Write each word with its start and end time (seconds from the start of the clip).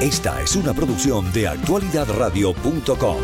Esta 0.00 0.40
es 0.40 0.56
una 0.56 0.72
producción 0.72 1.30
de 1.30 1.46
actualidadradio.com. 1.46 3.16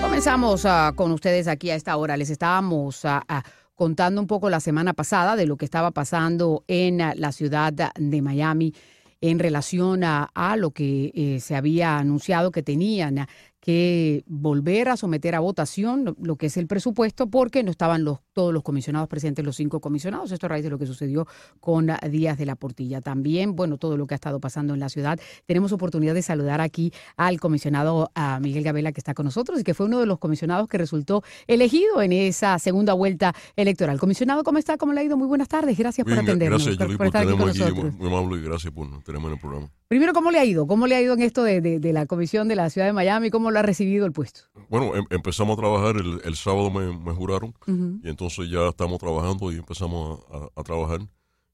Comenzamos 0.00 0.64
ah, 0.64 0.92
con 0.94 1.10
ustedes 1.10 1.48
aquí 1.48 1.68
a 1.70 1.74
esta 1.74 1.96
hora. 1.96 2.16
Les 2.16 2.30
estábamos 2.30 3.04
ah, 3.04 3.24
ah, 3.26 3.42
contando 3.74 4.20
un 4.20 4.28
poco 4.28 4.50
la 4.50 4.60
semana 4.60 4.94
pasada 4.94 5.34
de 5.34 5.46
lo 5.46 5.56
que 5.56 5.64
estaba 5.64 5.90
pasando 5.90 6.62
en 6.68 6.98
la 6.98 7.32
ciudad 7.32 7.72
de 7.72 8.22
Miami 8.22 8.72
en 9.20 9.40
relación 9.40 10.04
a, 10.04 10.30
lo 10.56 10.70
que 10.70 11.10
eh, 11.12 11.40
se 11.40 11.56
había 11.56 11.98
anunciado 11.98 12.52
que 12.52 12.62
tenían 12.62 13.26
que 13.58 14.22
volver 14.28 14.90
a 14.90 14.96
someter 14.96 15.34
a 15.34 15.40
votación 15.40 16.04
lo, 16.04 16.14
lo 16.22 16.36
que 16.36 16.46
es 16.46 16.56
el 16.56 16.68
presupuesto 16.68 17.26
porque 17.28 17.64
no 17.64 17.72
estaban 17.72 18.04
los, 18.04 18.20
todos 18.36 18.52
los 18.52 18.62
comisionados 18.62 19.08
presentes, 19.08 19.42
los 19.42 19.56
cinco 19.56 19.80
comisionados. 19.80 20.30
Esto 20.30 20.44
a 20.44 20.50
raíz 20.50 20.62
de 20.62 20.68
lo 20.68 20.76
que 20.78 20.84
sucedió 20.84 21.26
con 21.58 21.88
Díaz 22.10 22.36
de 22.36 22.44
la 22.44 22.54
Portilla. 22.54 23.00
También, 23.00 23.56
bueno, 23.56 23.78
todo 23.78 23.96
lo 23.96 24.06
que 24.06 24.12
ha 24.12 24.16
estado 24.16 24.40
pasando 24.40 24.74
en 24.74 24.80
la 24.80 24.90
ciudad. 24.90 25.18
Tenemos 25.46 25.72
oportunidad 25.72 26.12
de 26.12 26.20
saludar 26.20 26.60
aquí 26.60 26.92
al 27.16 27.40
comisionado 27.40 28.10
a 28.14 28.38
Miguel 28.40 28.62
Gabela 28.62 28.92
que 28.92 29.00
está 29.00 29.14
con 29.14 29.24
nosotros 29.24 29.58
y 29.58 29.64
que 29.64 29.72
fue 29.72 29.86
uno 29.86 30.00
de 30.00 30.04
los 30.06 30.18
comisionados 30.18 30.68
que 30.68 30.76
resultó 30.76 31.22
elegido 31.46 32.02
en 32.02 32.12
esa 32.12 32.58
segunda 32.58 32.92
vuelta 32.92 33.34
electoral. 33.56 33.98
Comisionado, 33.98 34.44
¿cómo 34.44 34.58
está? 34.58 34.76
¿Cómo 34.76 34.92
le 34.92 35.00
ha 35.00 35.04
ido? 35.04 35.16
Muy 35.16 35.28
buenas 35.28 35.48
tardes. 35.48 35.78
Gracias 35.78 36.04
Bien, 36.04 36.18
por 36.18 36.24
atendernos, 36.24 36.62
Gracias, 36.62 36.76
por, 36.76 36.86
Yuri, 36.88 36.96
por 36.98 36.98
por 36.98 37.06
estar 37.06 37.22
aquí 37.22 37.30
con 37.38 37.52
tenerme 37.52 37.88
aquí. 37.88 37.96
Muy, 37.96 38.06
amable 38.08 38.36
y 38.38 38.44
gracias 38.44 38.72
por 38.74 39.02
tenerme 39.02 39.28
en 39.28 39.32
el 39.32 39.40
programa. 39.40 39.70
Primero, 39.88 40.12
¿cómo 40.12 40.30
le 40.30 40.38
ha 40.40 40.44
ido? 40.44 40.66
¿Cómo 40.66 40.86
le 40.86 40.96
ha 40.96 41.00
ido 41.00 41.14
en 41.14 41.22
esto 41.22 41.42
de, 41.42 41.60
de- 41.62 41.78
de 41.78 41.92
la 41.92 42.04
comisión 42.06 42.48
de 42.48 42.56
la 42.56 42.68
ciudad 42.70 42.86
de 42.88 42.92
Miami? 42.92 43.30
¿Cómo 43.30 43.50
lo 43.52 43.58
ha 43.60 43.62
recibido 43.62 44.04
el 44.04 44.12
puesto? 44.12 44.40
Bueno, 44.68 44.94
em- 44.96 45.04
empezamos 45.10 45.56
a 45.56 45.60
trabajar, 45.60 45.96
el, 45.96 46.20
el 46.24 46.34
sábado 46.34 46.70
me, 46.72 46.86
me 46.98 47.12
juraron 47.12 47.54
y 48.02 48.08
entonces 48.08 48.25
ya 48.28 48.68
estamos 48.68 48.98
trabajando 48.98 49.50
y 49.52 49.56
empezamos 49.56 50.20
a, 50.30 50.36
a- 50.36 50.48
a 50.56 50.62
trabajar 50.62 51.00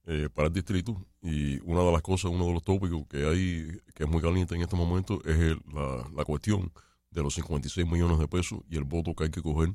eh, 0.07 0.29
para 0.35 0.49
el 0.49 0.55
distrito 0.55 0.97
y 1.23 1.61
una 1.61 1.83
de 1.83 1.93
las 1.93 2.03
cosas, 2.03 2.31
uno 2.33 2.47
de 2.47 2.53
los 2.55 2.63
tópicos 2.65 3.07
que 3.09 3.25
hay, 3.27 3.79
que 3.95 4.05
es 4.05 4.09
muy 4.09 4.21
caliente 4.21 4.55
en 4.55 4.63
este 4.63 4.75
momento 4.77 5.21
es 5.25 5.39
el- 5.39 5.61
la, 5.73 6.09
la 6.17 6.25
cuestión 6.25 6.73
de 7.11 7.23
los 7.23 7.35
56 7.35 7.87
millones 7.87 8.19
de 8.19 8.27
pesos 8.27 8.61
y 8.69 8.77
el 8.77 8.85
voto 8.85 9.15
que 9.15 9.25
hay 9.25 9.31
que 9.31 9.43
coger 9.43 9.75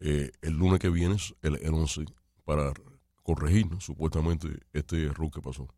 eh, 0.00 0.30
el 0.42 0.54
lunes 0.54 0.78
que 0.80 0.90
viene, 0.90 1.16
el, 1.42 1.56
el 1.62 1.72
11, 1.74 2.04
para 2.44 2.72
corregir 3.22 3.66
supuestamente 3.78 4.48
este 4.72 5.04
error 5.04 5.30
que 5.30 5.40
pasó. 5.40 5.68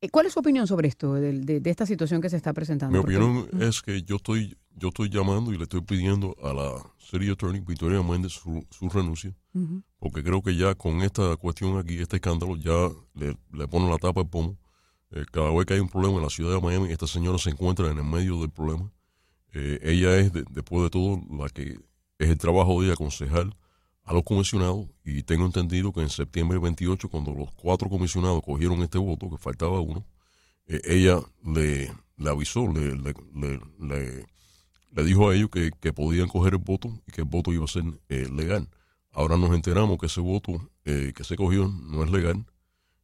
Eh, 0.00 0.08
¿Cuál 0.08 0.26
es 0.26 0.34
su 0.34 0.38
opinión 0.40 0.66
sobre 0.66 0.88
esto, 0.88 1.14
de, 1.14 1.32
de- 1.40 1.60
de 1.60 1.70
esta 1.70 1.84
situación 1.84 2.20
que 2.20 2.30
se 2.30 2.36
está 2.36 2.52
presentando? 2.52 2.92
Mi 2.96 3.02
opinión 3.02 3.48
es 3.60 3.82
que 3.82 4.02
yo 4.02 4.16
estoy, 4.16 4.56
yo 4.76 4.88
estoy 4.88 5.08
llamando 5.08 5.52
y 5.52 5.56
le 5.56 5.64
estoy 5.64 5.80
pidiendo 5.80 6.36
a 6.42 6.52
la 6.52 6.82
City 6.98 7.30
Attorney 7.30 7.60
Victoria 7.60 8.02
Méndez 8.02 8.32
su, 8.32 8.64
su 8.70 8.88
renuncia, 8.88 9.34
porque 9.98 10.22
creo 10.22 10.42
que 10.42 10.54
ya 10.56 10.74
con 10.74 11.00
esta 11.02 11.34
cuestión 11.36 11.78
aquí, 11.78 11.98
este 11.98 12.16
escándalo, 12.16 12.56
ya 12.56 12.90
le, 13.14 13.36
le 13.52 13.68
ponen 13.68 13.88
la 13.90 13.98
tapa 13.98 14.20
al 14.20 14.28
pomo. 14.28 14.58
Eh, 15.12 15.24
cada 15.32 15.50
vez 15.52 15.64
que 15.66 15.74
hay 15.74 15.80
un 15.80 15.88
problema 15.88 16.16
en 16.16 16.22
la 16.24 16.30
ciudad 16.30 16.54
de 16.54 16.60
Miami, 16.60 16.90
esta 16.92 17.06
señora 17.06 17.38
se 17.38 17.50
encuentra 17.50 17.90
en 17.90 17.96
el 17.98 18.04
medio 18.04 18.40
del 18.40 18.50
problema. 18.50 18.92
Eh, 19.52 19.78
ella 19.82 20.16
es, 20.18 20.32
de- 20.32 20.44
después 20.50 20.82
de 20.82 20.90
todo, 20.90 21.20
la 21.38 21.48
que 21.48 21.78
es 22.18 22.28
el 22.28 22.36
trabajo 22.38 22.78
de 22.80 22.86
ella 22.86 22.94
aconsejar 22.94 23.56
a 24.04 24.12
los 24.12 24.22
comisionados 24.24 24.86
y 25.04 25.22
tengo 25.22 25.46
entendido 25.46 25.92
que 25.92 26.00
en 26.02 26.10
septiembre 26.10 26.58
28, 26.58 27.08
cuando 27.08 27.32
los 27.32 27.50
cuatro 27.52 27.88
comisionados 27.88 28.42
cogieron 28.42 28.82
este 28.82 28.98
voto, 28.98 29.30
que 29.30 29.38
faltaba 29.38 29.80
uno, 29.80 30.04
eh, 30.66 30.80
ella 30.84 31.18
le, 31.44 31.90
le 32.16 32.30
avisó, 32.30 32.66
le, 32.70 32.94
le, 32.96 33.14
le, 33.80 34.26
le- 34.96 35.04
dijo 35.04 35.28
a 35.30 35.34
ellos 35.34 35.50
que, 35.50 35.70
que 35.80 35.92
podían 35.92 36.28
coger 36.28 36.54
el 36.54 36.58
voto 36.60 36.88
y 37.06 37.12
que 37.12 37.22
el 37.22 37.26
voto 37.28 37.52
iba 37.52 37.64
a 37.64 37.68
ser 37.68 37.84
eh, 38.08 38.28
legal. 38.32 38.68
Ahora 39.12 39.36
nos 39.36 39.54
enteramos 39.54 39.98
que 39.98 40.06
ese 40.06 40.20
voto 40.20 40.70
eh, 40.84 41.12
que 41.16 41.24
se 41.24 41.36
cogió 41.36 41.68
no 41.68 42.02
es 42.04 42.10
legal. 42.10 42.44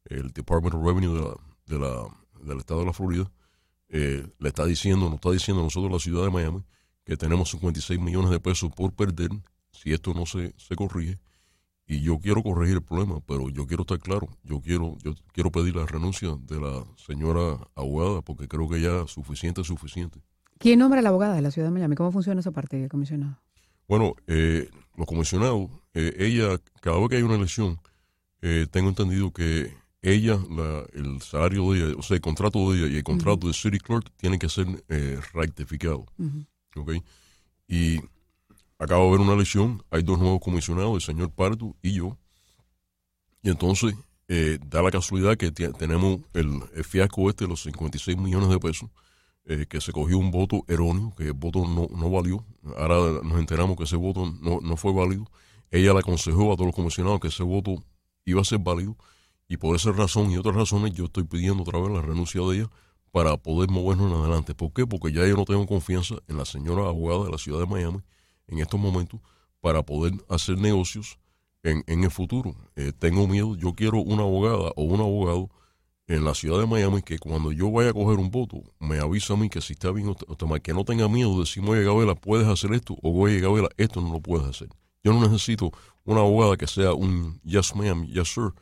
El 0.05 0.33
Department 0.33 0.75
of 0.75 0.85
Revenue 0.85 1.35
de 1.67 1.79
la, 1.79 2.07
del 2.43 2.59
estado 2.59 2.81
de 2.81 2.87
la 2.87 2.93
Florida 2.93 3.31
eh, 3.89 4.27
le 4.39 4.49
está 4.49 4.65
diciendo, 4.67 5.07
nos 5.07 5.15
está 5.17 5.31
diciendo 5.31 5.61
a 5.61 5.65
nosotros 5.65 5.93
la 5.93 5.99
ciudad 5.99 6.25
de 6.25 6.31
Miami 6.31 6.65
que 7.05 7.17
tenemos 7.17 7.51
56 7.51 7.99
millones 8.01 8.31
de 8.31 8.41
pesos 8.41 8.71
por 8.75 8.93
perder 8.95 9.31
si 9.71 9.93
esto 9.93 10.15
no 10.15 10.27
se, 10.27 10.55
se 10.57 10.77
corrige. 10.77 11.19
Y 11.87 12.01
yo 12.01 12.19
quiero 12.21 12.43
corregir 12.43 12.77
el 12.77 12.83
problema, 12.83 13.21
pero 13.27 13.51
yo 13.51 13.67
quiero 13.67 13.83
estar 13.83 13.99
claro. 13.99 14.29
Yo 14.45 14.61
quiero, 14.61 14.97
yo 15.03 15.15
quiero 15.33 15.51
pedir 15.51 15.77
la 15.77 15.85
renuncia 15.85 16.37
de 16.41 16.61
la 16.61 16.85
señora 16.97 17.59
abogada 17.75 18.23
porque 18.23 18.49
creo 18.49 18.69
que 18.69 18.81
ya 18.81 19.07
suficiente 19.09 19.61
es 19.63 19.67
suficiente. 19.67 20.21
¿Quién 20.63 20.79
nombra 20.79 21.01
a 21.01 21.03
la 21.03 21.09
abogada 21.09 21.35
de 21.35 21.43
la 21.43 21.51
ciudad 21.51 21.69
de 21.69 21.73
Miami? 21.73 21.95
¿Cómo 21.97 22.13
funciona 22.13 22.41
esa 22.41 22.53
parte, 22.53 22.89
comisionado? 22.89 23.39
Bueno, 23.89 24.15
eh, 24.27 24.69
los 24.97 25.07
comisionados, 25.07 25.71
eh, 25.95 26.15
ella, 26.19 26.59
cada 26.81 26.99
vez 26.99 27.09
que 27.09 27.17
hay 27.17 27.23
una 27.23 27.35
elección, 27.35 27.79
eh, 28.41 28.67
tengo 28.71 28.89
entendido 28.89 29.33
que 29.33 29.75
ella, 30.03 30.39
la- 30.51 30.85
el 30.95 31.21
salario 31.21 31.71
de 31.73 31.79
ella, 31.79 31.97
o 31.99 32.03
sea, 32.03 32.15
el 32.17 32.21
contrato 32.21 32.71
de 32.73 32.79
ella 32.79 32.87
y 32.93 32.97
el 32.97 33.05
contrato 33.05 33.47
de 33.49 33.53
City 33.55 33.79
Clerk 33.79 34.11
tienen 34.17 34.39
que 34.39 34.49
ser 34.49 34.67
eh, 34.89 35.21
rectificados. 35.35 36.05
¿ok? 36.77 36.93
Y 37.69 37.99
acaba 38.79 39.03
de 39.03 39.09
haber 39.09 39.21
una 39.21 39.35
elección, 39.35 39.83
hay 39.91 40.03
dos 40.03 40.19
nuevos 40.19 40.41
comisionados, 40.41 40.95
el 40.95 41.01
señor 41.03 41.31
Pardo 41.31 41.75
y 41.83 41.93
yo. 41.93 42.17
Y 43.43 43.51
entonces 43.51 43.95
eh, 44.29 44.59
da 44.67 44.83
la 44.83 44.91
casualidad 44.91 45.37
que 45.37 45.51
tenemos 45.51 46.21
el, 46.33 46.61
el 46.75 46.85
fiasco 46.85 47.29
este 47.29 47.45
de 47.45 47.51
los 47.51 47.63
56 47.63 48.17
millones 48.17 48.49
de 48.49 48.59
pesos, 48.59 48.89
eh, 49.45 49.67
que 49.69 49.81
se 49.81 49.93
cogió 49.93 50.19
un 50.19 50.31
voto 50.31 50.65
erróneo, 50.69 51.13
que 51.17 51.25
el 51.25 51.33
voto 51.33 51.67
no, 51.67 51.89
no 51.97 52.11
valió. 52.11 52.45
Ahora 52.77 53.21
nos 53.23 53.39
enteramos 53.39 53.77
que 53.77 53.85
ese 53.85 53.97
voto 53.97 54.33
no, 54.41 54.61
no 54.61 54.77
fue 54.77 54.93
válido. 54.93 55.27
Ella 55.71 55.93
le 55.93 56.01
aconsejó 56.01 56.53
a 56.53 56.57
todos 56.57 56.67
los 56.67 56.75
comisionados 56.75 57.21
que 57.21 57.29
ese 57.29 57.43
voto 57.43 57.83
iba 58.25 58.41
a 58.41 58.45
ser 58.45 58.59
válido. 58.61 58.97
Y 59.49 59.57
por 59.57 59.75
esa 59.75 59.93
razón 59.93 60.31
y 60.31 60.39
otras 60.39 60.55
razones 60.55 60.93
yo 60.93 61.07
estoy 61.07 61.25
pidiendo 61.25 61.63
otra 61.63 61.81
vez 61.81 61.91
la 61.91 62.03
renuncia 62.03 62.41
de 62.41 62.59
ella 62.59 62.71
para 63.11 63.37
poder 63.37 63.69
movernos 63.69 64.13
en 64.13 64.19
adelante. 64.19 64.55
¿Por 64.55 64.73
qué? 64.73 64.87
Porque 64.87 65.13
ya 65.13 65.27
yo 65.27 65.37
no 65.37 65.45
tengo 65.45 65.67
confianza 65.67 66.17
en 66.29 66.39
la 66.39 66.45
señora 66.45 66.89
abogada 66.89 67.25
de 67.25 67.31
la 67.33 67.39
ciudad 67.39 67.61
de 67.61 67.67
Miami 67.67 68.01
en 68.49 68.59
estos 68.61 68.81
momentos 68.81 69.21
para 69.61 69.83
poder 69.83 70.15
hacer 70.29 70.59
negocios 70.59 71.19
en, 71.63 71.85
en 71.87 72.05
el 72.05 72.11
futuro. 72.11 72.55
Eh, 72.77 72.93
tengo 72.99 73.27
miedo, 73.27 73.57
yo 73.57 73.75
quiero 73.75 73.99
una 73.99 74.23
abogada 74.23 74.73
o 74.77 74.83
un 74.85 75.01
abogado 75.01 75.51
en 76.13 76.25
la 76.25 76.35
ciudad 76.35 76.61
de 76.61 76.67
Miami 76.67 77.03
que 77.03 77.19
cuando 77.19 77.53
yo 77.53 77.71
vaya 77.71 77.91
a 77.91 77.93
coger 77.93 78.19
un 78.19 78.31
voto 78.31 78.63
me 78.79 78.99
avisa 78.99 79.35
a 79.35 79.37
mí 79.37 79.49
que 79.49 79.61
si 79.61 79.73
está 79.73 79.91
bien 79.93 80.15
que 80.63 80.75
no 80.75 80.85
tenga 80.85 81.09
miedo 81.09 81.33
de 81.35 81.41
decirme, 81.41 81.71
oye 81.71 81.85
Gabela, 81.85 82.15
puedes 82.15 82.47
hacer 82.47 82.73
esto 82.75 82.97
o 83.03 83.19
oye 83.23 83.41
Gabela, 83.41 83.69
esto 83.77 84.01
no 84.01 84.13
lo 84.13 84.21
puedes 84.21 84.47
hacer. 84.47 84.69
Yo 85.03 85.13
no 85.13 85.21
necesito 85.21 85.73
una 86.05 86.21
abogada 86.21 86.57
que 86.57 86.67
sea 86.67 86.93
un 86.93 87.41
yes 87.45 87.75
ma'am, 87.75 88.07
yes 88.07 88.29
sir, 88.29 88.53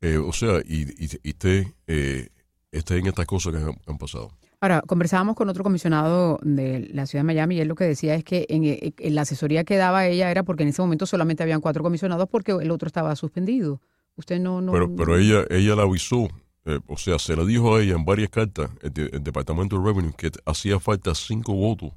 eh, 0.00 0.16
o 0.16 0.32
sea, 0.32 0.60
y, 0.66 0.82
y, 0.82 1.08
y 1.22 1.30
esté, 1.30 1.74
eh, 1.86 2.28
esté 2.72 2.98
en 2.98 3.06
estas 3.06 3.26
cosas 3.26 3.52
que 3.52 3.58
han, 3.58 3.78
han 3.86 3.98
pasado. 3.98 4.30
Ahora, 4.62 4.82
conversábamos 4.86 5.36
con 5.36 5.48
otro 5.48 5.64
comisionado 5.64 6.38
de 6.42 6.90
la 6.92 7.06
ciudad 7.06 7.22
de 7.22 7.26
Miami 7.26 7.56
y 7.56 7.60
él 7.60 7.68
lo 7.68 7.74
que 7.74 7.84
decía 7.84 8.14
es 8.14 8.24
que 8.24 8.46
en, 8.50 8.64
eh, 8.64 8.92
en 8.98 9.14
la 9.14 9.22
asesoría 9.22 9.64
que 9.64 9.76
daba 9.76 10.06
ella 10.06 10.30
era 10.30 10.42
porque 10.42 10.64
en 10.64 10.68
ese 10.68 10.82
momento 10.82 11.06
solamente 11.06 11.42
habían 11.42 11.62
cuatro 11.62 11.82
comisionados 11.82 12.28
porque 12.28 12.52
el 12.52 12.70
otro 12.70 12.86
estaba 12.86 13.14
suspendido. 13.16 13.80
Usted 14.16 14.38
no... 14.38 14.60
no 14.60 14.72
Pero, 14.72 14.94
pero 14.94 15.16
ella, 15.16 15.44
ella 15.48 15.76
la 15.76 15.84
avisó, 15.84 16.28
eh, 16.66 16.80
o 16.86 16.96
sea, 16.96 17.18
se 17.18 17.36
le 17.36 17.46
dijo 17.46 17.74
a 17.76 17.82
ella 17.82 17.94
en 17.94 18.04
varias 18.04 18.30
cartas, 18.30 18.70
el, 18.82 18.92
de- 18.92 19.10
el 19.12 19.22
Departamento 19.24 19.78
de 19.78 19.84
Revenue, 19.84 20.12
que 20.16 20.30
hacía 20.46 20.78
falta 20.80 21.14
cinco 21.14 21.54
votos 21.54 21.92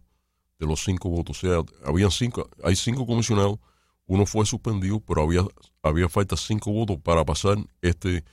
de 0.59 0.68
los 0.68 0.84
cinco 0.84 1.09
votos. 1.09 1.44
O 1.44 1.47
sea, 1.47 1.62
habían 1.85 2.12
cinco, 2.12 2.50
hay 2.63 2.75
cinco 2.75 3.06
comisionados, 3.06 3.59
uno 4.06 4.25
fue 4.25 4.46
suspendido, 4.46 5.00
pero 5.02 5.23
había, 5.23 5.44
había 5.81 6.09
falta 6.09 6.38
cinco 6.38 6.72
votos 6.72 6.97
para 7.03 7.23
pasar 7.25 7.57
este, 7.81 8.23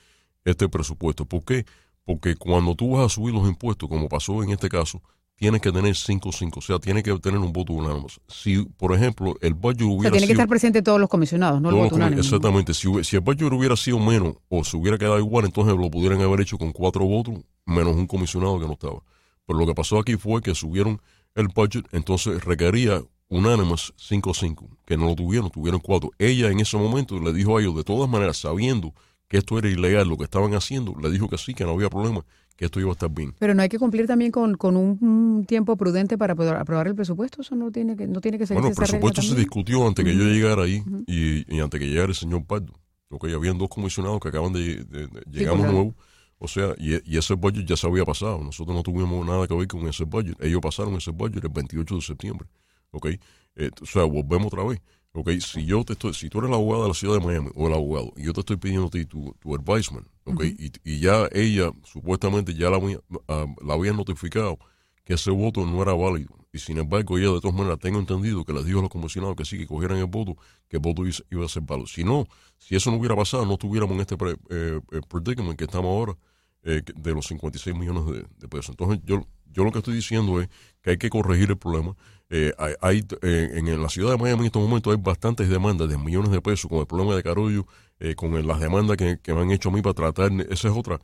este 0.45 0.69
presupuesto. 0.69 1.25
¿Por 1.25 1.43
qué? 1.45 1.65
Porque 2.05 2.35
cuando 2.35 2.75
tú 2.75 2.91
vas 2.91 3.05
a 3.05 3.09
subir 3.09 3.33
los 3.33 3.47
impuestos, 3.47 3.87
como 3.89 4.09
pasó 4.09 4.43
en 4.43 4.51
este 4.51 4.69
caso, 4.69 5.01
tienes 5.41 5.59
que 5.59 5.71
tener 5.71 5.95
cinco, 5.95 6.31
cinco, 6.31 6.59
o 6.59 6.61
sea, 6.61 6.77
tienes 6.77 7.01
que 7.01 7.17
tener 7.17 7.39
un 7.39 7.51
voto 7.51 7.73
unánime. 7.73 8.05
Si, 8.27 8.63
por 8.77 8.93
ejemplo, 8.93 9.35
el 9.41 9.55
budget 9.55 9.81
o 9.81 9.87
hubiera 9.87 10.03
sea, 10.03 10.11
tiene 10.11 10.27
que 10.27 10.33
estar 10.33 10.47
presente 10.47 10.83
todos 10.83 10.99
los 10.99 11.09
comisionados, 11.09 11.59
no 11.59 11.71
el 11.71 11.77
voto 11.77 11.95
unánime. 11.95 12.21
Exactamente. 12.21 12.75
Si, 12.75 12.87
si 13.03 13.15
el 13.15 13.23
budget 13.23 13.51
hubiera 13.51 13.75
sido 13.75 13.97
menos 13.97 14.35
o 14.49 14.63
se 14.63 14.77
hubiera 14.77 14.99
quedado 14.99 15.17
igual, 15.17 15.45
entonces 15.45 15.75
lo 15.75 15.89
pudieran 15.89 16.21
haber 16.21 16.41
hecho 16.41 16.59
con 16.59 16.71
cuatro 16.71 17.05
votos 17.05 17.39
menos 17.65 17.95
un 17.95 18.05
comisionado 18.05 18.59
que 18.59 18.67
no 18.67 18.73
estaba. 18.73 19.01
Pero 19.47 19.57
lo 19.57 19.65
que 19.65 19.73
pasó 19.73 19.97
aquí 19.97 20.15
fue 20.15 20.43
que 20.43 20.53
subieron 20.53 21.01
el 21.33 21.47
budget, 21.47 21.87
entonces 21.91 22.45
requería 22.45 23.01
unánimes 23.27 23.93
5-5, 23.97 24.67
que 24.85 24.95
no 24.95 25.07
lo 25.07 25.15
tuvieron, 25.15 25.49
tuvieron 25.49 25.79
cuatro. 25.79 26.11
Ella 26.19 26.51
en 26.51 26.59
ese 26.59 26.77
momento 26.77 27.19
le 27.19 27.33
dijo 27.33 27.57
a 27.57 27.61
ellos, 27.61 27.75
de 27.75 27.83
todas 27.83 28.07
maneras, 28.07 28.37
sabiendo 28.37 28.93
que 29.27 29.37
esto 29.37 29.57
era 29.57 29.69
ilegal, 29.69 30.07
lo 30.07 30.17
que 30.17 30.25
estaban 30.25 30.53
haciendo, 30.53 30.93
le 31.01 31.09
dijo 31.09 31.27
que 31.29 31.39
sí, 31.39 31.55
que 31.55 31.63
no 31.63 31.71
había 31.71 31.89
problema, 31.89 32.23
que 32.61 32.65
esto 32.65 32.79
iba 32.79 32.89
a 32.89 32.91
estar 32.91 33.09
bien. 33.09 33.33
Pero 33.39 33.55
no 33.55 33.63
hay 33.63 33.69
que 33.69 33.79
cumplir 33.79 34.05
también 34.05 34.31
con, 34.31 34.55
con 34.55 34.77
un, 34.77 34.99
un 35.01 35.45
tiempo 35.47 35.75
prudente 35.75 36.15
para 36.15 36.35
poder 36.35 36.55
aprobar 36.57 36.87
el 36.87 36.93
presupuesto. 36.93 37.41
Eso 37.41 37.55
no 37.55 37.71
tiene 37.71 37.95
que, 37.95 38.05
no 38.05 38.21
tiene 38.21 38.37
que 38.37 38.45
ser 38.45 38.53
Bueno, 38.53 38.69
el 38.69 38.75
presupuesto 38.75 39.23
se 39.23 39.33
discutió 39.33 39.87
antes 39.87 40.05
que 40.05 40.15
yo 40.15 40.23
llegara 40.25 40.61
ahí 40.61 40.83
y, 41.07 41.55
y 41.55 41.59
antes 41.59 41.79
que 41.79 41.87
llegara 41.87 42.09
el 42.09 42.13
señor 42.15 42.45
Pardo. 42.45 42.71
Ok, 43.09 43.29
habían 43.35 43.57
dos 43.57 43.67
comisionados 43.67 44.19
que 44.19 44.27
acaban 44.27 44.53
de, 44.53 44.83
de- 44.85 45.07
de- 45.07 45.43
claro. 45.43 45.57
nuevos. 45.57 45.95
O 46.37 46.47
sea, 46.47 46.75
y, 46.77 46.93
y 47.11 47.17
ese 47.17 47.33
budget 47.33 47.65
ya 47.65 47.75
se 47.75 47.87
había 47.87 48.05
pasado. 48.05 48.43
Nosotros 48.43 48.75
no 48.75 48.83
tuvimos 48.83 49.25
nada 49.25 49.47
que 49.47 49.55
ver 49.55 49.67
con 49.67 49.87
ese 49.87 50.03
budget. 50.05 50.37
Ellos 50.43 50.61
pasaron 50.61 50.93
ese 50.93 51.09
budget 51.09 51.43
el 51.43 51.49
28 51.51 51.95
de 51.95 52.01
septiembre. 52.01 52.47
Ok, 52.91 53.07
Eh, 53.55 53.71
o 53.81 53.85
sea, 53.87 54.03
volvemos 54.03 54.47
otra 54.53 54.63
vez. 54.63 54.79
Ok, 55.13 55.29
si 55.41 55.65
yo 55.65 55.83
te 55.83 55.93
estoy, 55.93 56.13
si 56.13 56.29
tú 56.29 56.39
eres 56.39 56.49
la 56.49 56.55
abogada 56.55 56.83
de 56.83 56.87
la 56.89 56.93
ciudad 56.93 57.19
de 57.19 57.25
Miami 57.25 57.49
o 57.55 57.67
el 57.67 57.73
abogado 57.73 58.13
y 58.15 58.23
yo 58.23 58.33
te 58.33 58.39
estoy 58.39 58.55
pidiendo 58.55 58.89
ti 58.89 59.05
tu, 59.05 59.35
tu 59.41 59.53
advisement, 59.53 60.07
ok, 60.23 60.43
y, 60.45 60.71
y, 60.85 60.99
ya 61.01 61.27
ella 61.33 61.71
supuestamente 61.83 62.53
ya 62.53 62.69
la, 62.69 62.79
ah, 63.27 63.45
la 63.61 63.73
había 63.73 63.91
notificado 63.91 64.57
que 65.03 65.15
ese 65.15 65.31
voto 65.31 65.65
no 65.65 65.81
era 65.81 65.93
válido 65.93 66.41
y 66.53 66.59
sin 66.59 66.77
embargo 66.77 67.17
ella 67.17 67.31
de 67.31 67.41
todas 67.41 67.55
maneras 67.55 67.79
tengo 67.79 67.99
entendido 67.99 68.45
que 68.45 68.53
les 68.53 68.65
dijo 68.65 68.79
a 68.79 68.83
los 68.83 68.91
comisionados 68.91 69.35
que 69.35 69.43
sí, 69.45 69.57
que 69.57 69.67
cogieran 69.67 69.97
el 69.97 70.05
voto, 70.05 70.37
que 70.69 70.77
el 70.77 70.81
voto 70.81 71.03
iba 71.29 71.45
a 71.45 71.49
ser 71.49 71.63
válido. 71.63 71.87
Si 71.87 72.03
no, 72.03 72.27
si 72.57 72.75
eso 72.75 72.91
no 72.91 72.97
hubiera 72.97 73.15
pasado, 73.15 73.45
no 73.45 73.53
estuviéramos 73.53 73.95
en 73.95 74.01
este 74.01 74.15
eh, 74.49 74.79
eh, 74.91 75.01
predicament 75.07 75.57
que 75.57 75.65
estamos 75.65 75.89
ahora 75.89 76.17
eh, 76.63 76.81
de 76.95 77.13
los 77.13 77.27
56 77.27 77.75
millones 77.75 78.05
de, 78.05 78.25
de 78.37 78.47
pesos. 78.47 78.69
Entonces 78.69 78.99
yo, 79.05 79.25
yo 79.51 79.63
lo 79.63 79.71
que 79.71 79.79
estoy 79.79 79.95
diciendo 79.95 80.41
es 80.41 80.49
que 80.81 80.91
hay 80.91 80.97
que 80.97 81.09
corregir 81.09 81.49
el 81.49 81.57
problema 81.57 81.95
eh, 82.33 82.53
hay, 82.79 83.05
eh, 83.23 83.49
en 83.55 83.81
la 83.81 83.89
ciudad 83.89 84.11
de 84.11 84.17
Miami 84.17 84.39
en 84.39 84.45
estos 84.45 84.61
momentos 84.61 84.93
hay 84.93 85.01
bastantes 85.03 85.49
demandas 85.49 85.89
de 85.89 85.97
millones 85.97 86.31
de 86.31 86.41
pesos 86.41 86.69
con 86.69 86.79
el 86.79 86.87
problema 86.87 87.13
de 87.13 87.23
Carollo, 87.23 87.67
eh, 87.99 88.15
con 88.15 88.47
las 88.47 88.61
demandas 88.61 88.95
que, 88.95 89.19
me 89.33 89.41
han 89.41 89.51
hecho 89.51 89.67
a 89.67 89.73
mí 89.73 89.81
para 89.81 89.93
tratar, 89.93 90.31
esa 90.49 90.69
es 90.69 90.73
otra. 90.73 91.01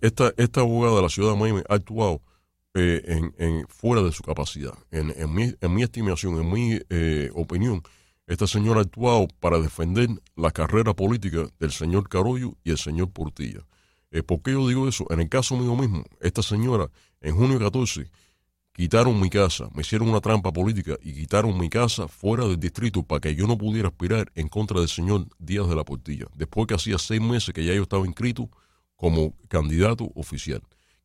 esta, 0.00 0.32
esta 0.38 0.60
abogada 0.62 0.96
de 0.96 1.02
la 1.02 1.10
ciudad 1.10 1.32
de 1.32 1.38
Miami 1.38 1.60
ha 1.68 1.74
actuado 1.74 2.22
en, 2.72 3.34
en, 3.36 3.68
fuera 3.68 4.02
de 4.02 4.10
su 4.10 4.22
capacidad. 4.22 4.72
En, 4.90 5.12
en, 5.18 5.34
mi, 5.34 5.54
en 5.60 5.74
mi 5.74 5.82
estimación, 5.82 6.40
en 6.40 6.50
mi 6.50 6.80
opinión, 7.34 7.82
esta 8.26 8.46
señora 8.46 8.80
ha 8.80 8.84
actuado 8.84 9.28
para 9.40 9.58
defender 9.58 10.08
la 10.34 10.50
carrera 10.50 10.94
política 10.94 11.46
del 11.60 11.72
señor 11.72 12.08
Carollo 12.08 12.54
y 12.64 12.70
el 12.70 12.78
señor 12.78 13.10
Portilla. 13.10 13.66
¿Por 14.26 14.40
qué 14.40 14.52
yo 14.52 14.66
digo 14.66 14.88
eso? 14.88 15.06
En 15.10 15.20
el 15.20 15.28
caso 15.28 15.58
mío 15.58 15.76
mismo, 15.76 16.04
esta 16.20 16.40
señora 16.40 16.88
en 17.24 17.34
junio 17.36 17.58
14 17.58 18.10
quitaron 18.72 19.20
mi 19.20 19.30
casa, 19.30 19.68
me 19.72 19.82
hicieron 19.82 20.08
una 20.08 20.20
trampa 20.20 20.52
política 20.52 20.96
y 21.02 21.14
quitaron 21.14 21.58
mi 21.58 21.70
casa 21.70 22.08
fuera 22.08 22.44
del 22.46 22.58
distrito 22.58 23.02
para 23.02 23.20
que 23.20 23.34
yo 23.34 23.46
no 23.46 23.56
pudiera 23.56 23.88
aspirar 23.88 24.30
en 24.34 24.48
contra 24.48 24.80
del 24.80 24.88
señor 24.88 25.26
Díaz 25.38 25.68
de 25.68 25.76
la 25.76 25.84
Portilla, 25.84 26.26
después 26.34 26.66
que 26.66 26.74
hacía 26.74 26.98
seis 26.98 27.20
meses 27.20 27.54
que 27.54 27.64
ya 27.64 27.72
yo 27.72 27.82
estaba 27.82 28.04
inscrito 28.04 28.50
como 28.96 29.32
candidato 29.48 30.10
oficial. 30.14 30.62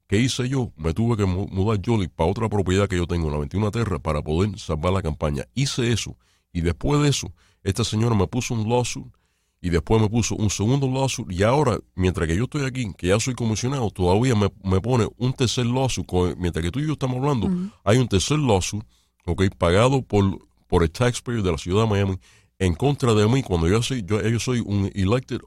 ¿Qué 0.08 0.18
hice 0.18 0.50
yo? 0.50 0.74
Me 0.76 0.94
tuve 0.94 1.16
que 1.16 1.26
mudar 1.26 1.80
Jolly 1.86 2.08
para 2.08 2.32
otra 2.32 2.50
propiedad 2.50 2.88
que 2.88 2.98
yo 2.98 3.06
tengo 3.06 3.28
en 3.28 3.34
la 3.34 3.40
21 3.40 3.70
Terra 3.70 4.00
para 4.00 4.24
poder 4.24 4.58
salvar 4.58 4.92
la 4.92 5.04
campaña. 5.04 5.46
Hice 5.54 5.92
eso 5.92 6.18
y 6.52 6.62
después 6.62 7.02
de 7.04 7.10
eso, 7.10 7.32
esta 7.64 7.84
señora 7.84 8.16
me 8.16 8.28
puso 8.28 8.56
un 8.56 8.68
lawsuit 8.68 9.14
y 9.62 9.70
después 9.70 10.02
me 10.02 10.10
puso 10.10 10.36
un 10.36 10.50
segundo 10.50 10.88
lawsuit 10.88 11.32
y 11.32 11.44
ahora, 11.44 11.80
mientras 11.96 12.28
que 12.28 12.36
yo 12.36 12.46
estoy 12.46 12.66
aquí, 12.66 12.94
que 12.98 13.08
ya 13.08 13.20
soy 13.20 13.34
comisionado, 13.34 13.90
todavía 13.92 14.34
me, 14.36 14.82
pone 14.82 15.08
un 15.18 15.34
tercer 15.34 15.66
lawsuit, 15.66 16.08
mientras 16.38 16.64
que 16.64 16.72
tú 16.72 16.80
y 16.80 16.88
yo 16.88 16.94
estamos 16.94 17.18
hablando, 17.18 17.50
hay 17.84 17.98
un 17.98 18.08
tercer 18.08 18.40
lawsuit, 18.40 18.84
ok, 19.26 19.44
pagado 19.58 20.02
por, 20.02 20.40
por 20.68 20.84
el 20.84 20.92
taxpayer 20.92 21.44
de 21.44 21.52
la 21.52 21.58
ciudad 21.58 21.84
de 21.84 21.90
Miami 21.90 22.18
en 22.60 22.76
contra 22.76 23.14
de 23.14 23.28
mí 23.28 23.42
cuando 23.42 23.68
yo 23.68 23.82
soy, 23.82 24.04
yo, 24.06 24.22
yo 24.22 24.40
soy 24.40 24.60
un 24.60 24.92
elected 24.94 25.40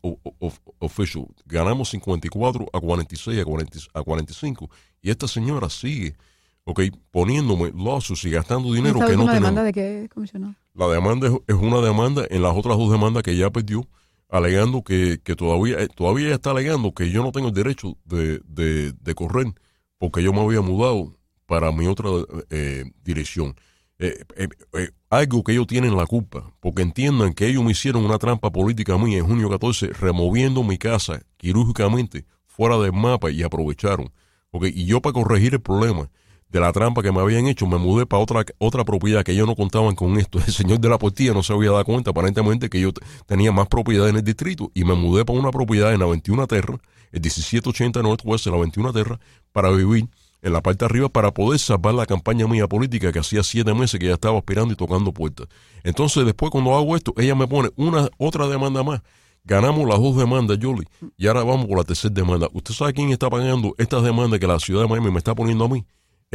official. 0.78 1.26
Ganamos 1.44 1.90
54 1.90 2.66
a 2.72 2.80
46 2.80 3.38
a, 3.38 3.98
a 3.98 4.02
45 4.02 4.70
y 5.02 5.10
esta 5.10 5.28
señora 5.28 5.68
sigue, 5.68 6.16
ok, 6.64 6.80
poniéndome 7.10 7.70
lawsuits 7.76 8.24
y 8.24 8.30
gastando 8.30 8.72
dinero 8.72 8.98
que 9.06 9.16
no 9.16 9.26
demanda 9.26 9.62
de 9.62 9.72
qué, 9.72 10.08
comisionado? 10.12 10.54
La 10.74 10.88
demanda 10.88 11.28
es, 11.46 11.54
una 11.54 11.80
demanda 11.80 12.24
en 12.30 12.42
las 12.42 12.56
otras 12.56 12.78
dos 12.78 12.90
demandas 12.90 13.22
que 13.22 13.36
ya 13.36 13.50
perdió 13.50 13.86
alegando 14.32 14.82
que, 14.82 15.20
que 15.22 15.36
todavía, 15.36 15.78
eh, 15.78 15.88
todavía 15.94 16.34
está 16.34 16.50
alegando 16.50 16.94
que 16.94 17.10
yo 17.10 17.22
no 17.22 17.32
tengo 17.32 17.48
el 17.48 17.54
derecho 17.54 17.98
de, 18.04 18.40
de, 18.48 19.14
correr 19.14 19.52
porque 19.98 20.22
yo 20.22 20.32
me 20.32 20.40
había 20.40 20.62
mudado 20.62 21.14
para 21.46 21.70
mi 21.70 21.86
otra 21.86 22.08
eh, 22.48 22.84
dirección. 23.04 23.54
Eh, 23.98 24.24
algo 25.10 25.44
que 25.44 25.52
ellos 25.52 25.66
tienen 25.66 25.96
la 25.96 26.06
culpa, 26.06 26.50
porque 26.60 26.80
entiendan 26.80 27.34
que 27.34 27.46
ellos 27.46 27.62
me 27.62 27.72
hicieron 27.72 28.04
una 28.04 28.18
trampa 28.18 28.50
política 28.50 28.94
a 28.94 28.98
mí 28.98 29.14
en 29.14 29.26
junio 29.26 29.50
14, 29.50 29.88
removiendo 29.88 30.64
mi 30.64 30.78
casa 30.78 31.22
quirúrgicamente 31.36 32.24
fuera 32.46 32.78
del 32.78 32.94
mapa 32.94 33.30
y 33.30 33.42
aprovecharon. 33.42 34.10
Okay, 34.50 34.72
y 34.74 34.86
yo 34.86 35.02
para 35.02 35.12
corregir 35.12 35.54
el 35.54 35.60
problema, 35.60 36.10
de 36.52 36.60
la 36.60 36.70
trampa 36.70 37.02
que 37.02 37.10
me 37.10 37.20
habían 37.20 37.46
hecho, 37.46 37.66
me 37.66 37.78
mudé 37.78 38.04
para 38.04 38.22
otra, 38.22 38.44
otra 38.58 38.84
propiedad 38.84 39.24
que 39.24 39.32
ellos 39.32 39.46
no 39.46 39.56
contaban 39.56 39.94
con 39.94 40.18
esto. 40.18 40.38
El 40.46 40.52
señor 40.52 40.80
de 40.80 40.88
la 40.90 40.98
portilla 40.98 41.32
no 41.32 41.42
se 41.42 41.54
había 41.54 41.70
dado 41.70 41.84
cuenta 41.84 42.10
aparentemente 42.10 42.68
que 42.68 42.78
yo 42.78 42.92
tenía 43.26 43.50
más 43.52 43.68
propiedad 43.68 44.08
en 44.08 44.16
el 44.16 44.22
distrito 44.22 44.70
y 44.74 44.84
me 44.84 44.94
mudé 44.94 45.24
para 45.24 45.38
una 45.38 45.50
propiedad 45.50 45.94
en 45.94 46.00
la 46.00 46.06
21 46.06 46.46
Terra, 46.46 46.78
el 47.10 47.20
1780 47.20 48.02
Northwest, 48.02 48.46
en 48.46 48.52
la 48.52 48.58
21 48.58 48.92
Terra, 48.92 49.18
para 49.52 49.70
vivir 49.70 50.08
en 50.42 50.52
la 50.52 50.60
parte 50.60 50.80
de 50.80 50.86
arriba 50.86 51.08
para 51.08 51.32
poder 51.32 51.58
salvar 51.58 51.94
la 51.94 52.04
campaña 52.04 52.46
mía 52.46 52.66
política 52.66 53.12
que 53.12 53.20
hacía 53.20 53.42
siete 53.42 53.72
meses 53.72 53.98
que 53.98 54.06
ya 54.06 54.14
estaba 54.14 54.36
esperando 54.36 54.74
y 54.74 54.76
tocando 54.76 55.12
puertas. 55.12 55.46
Entonces 55.84 56.26
después 56.26 56.50
cuando 56.50 56.74
hago 56.76 56.96
esto, 56.96 57.14
ella 57.16 57.34
me 57.34 57.46
pone 57.46 57.70
una 57.76 58.08
otra 58.18 58.46
demanda 58.46 58.82
más. 58.82 59.00
Ganamos 59.44 59.88
las 59.88 59.98
dos 59.98 60.16
demandas, 60.16 60.58
Jolie, 60.60 60.86
y 61.16 61.26
ahora 61.26 61.42
vamos 61.42 61.66
por 61.66 61.78
la 61.78 61.84
tercera 61.84 62.14
demanda. 62.14 62.48
¿Usted 62.52 62.74
sabe 62.74 62.92
quién 62.92 63.10
está 63.10 63.30
pagando 63.30 63.74
estas 63.78 64.02
demandas 64.02 64.38
que 64.38 64.46
la 64.46 64.60
ciudad 64.60 64.82
de 64.82 64.88
Miami 64.88 65.10
me 65.10 65.18
está 65.18 65.34
poniendo 65.34 65.64
a 65.64 65.68
mí? 65.68 65.84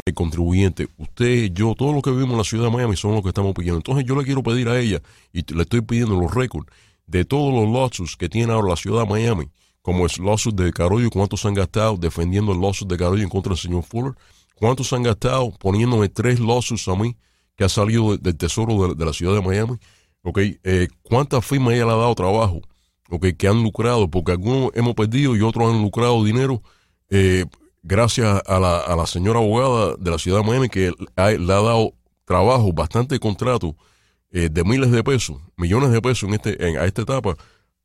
El 0.04 0.14
contribuyente, 0.14 0.88
usted, 0.96 1.50
yo, 1.52 1.74
todos 1.74 1.94
los 1.94 2.02
que 2.02 2.10
vivimos 2.10 2.32
en 2.32 2.38
la 2.38 2.44
ciudad 2.44 2.64
de 2.64 2.70
Miami 2.70 2.96
son 2.96 3.14
los 3.14 3.22
que 3.22 3.28
estamos 3.28 3.54
pidiendo. 3.54 3.78
Entonces 3.78 4.04
yo 4.04 4.16
le 4.16 4.24
quiero 4.24 4.42
pedir 4.42 4.68
a 4.68 4.78
ella, 4.78 5.02
y 5.32 5.42
le 5.52 5.62
estoy 5.62 5.80
pidiendo 5.82 6.18
los 6.20 6.32
récords 6.34 6.66
de 7.06 7.24
todos 7.24 7.52
los 7.52 7.72
lawsuits 7.72 8.16
que 8.16 8.28
tiene 8.28 8.52
ahora 8.52 8.70
la 8.70 8.76
ciudad 8.76 9.02
de 9.02 9.08
Miami, 9.08 9.48
como 9.82 10.04
el 10.04 10.12
lawsuit 10.18 10.54
de 10.54 10.72
Carollo, 10.72 11.10
cuántos 11.10 11.44
han 11.46 11.54
gastado 11.54 11.96
defendiendo 11.96 12.52
el 12.52 12.60
lawsuit 12.60 12.88
de 12.88 12.96
Carollo 12.96 13.22
en 13.22 13.28
contra 13.28 13.50
del 13.50 13.58
señor 13.58 13.82
Fuller, 13.82 14.14
cuántos 14.54 14.92
han 14.92 15.02
gastado 15.02 15.50
poniéndome 15.58 16.08
tres 16.08 16.40
lawsuits 16.40 16.88
a 16.88 16.94
mí 16.94 17.16
que 17.56 17.64
ha 17.64 17.68
salido 17.68 18.16
del 18.16 18.36
tesoro 18.36 18.94
de, 18.94 19.04
la 19.04 19.12
ciudad 19.12 19.34
de 19.34 19.42
Miami, 19.42 19.78
ok, 20.22 20.38
eh, 20.38 20.88
cuántas 21.02 21.44
firmas 21.44 21.74
ella 21.74 21.86
le 21.86 21.92
ha 21.92 21.96
dado 21.96 22.14
trabajo, 22.14 22.60
ok, 23.10 23.26
que 23.36 23.48
han 23.48 23.62
lucrado, 23.62 24.08
porque 24.08 24.32
algunos 24.32 24.70
hemos 24.74 24.94
perdido 24.94 25.34
y 25.34 25.42
otros 25.42 25.74
han 25.74 25.82
lucrado 25.82 26.22
dinero, 26.22 26.62
eh, 27.10 27.46
gracias 27.82 28.42
a 28.46 28.58
la, 28.58 28.78
a 28.78 28.96
la 28.96 29.06
señora 29.06 29.38
abogada 29.38 29.96
de 29.96 30.10
la 30.10 30.18
ciudad 30.18 30.38
de 30.38 30.44
Miami 30.44 30.68
que 30.68 30.90
le 30.90 31.52
ha 31.52 31.62
dado 31.62 31.94
trabajo, 32.24 32.72
bastante 32.72 33.18
contrato 33.18 33.74
eh, 34.30 34.50
de 34.50 34.62
miles 34.62 34.90
de 34.90 35.02
pesos, 35.02 35.38
millones 35.56 35.90
de 35.90 36.02
pesos 36.02 36.28
en 36.28 36.34
este, 36.34 36.68
en, 36.68 36.76
a 36.76 36.84
esta 36.84 37.02
etapa, 37.02 37.34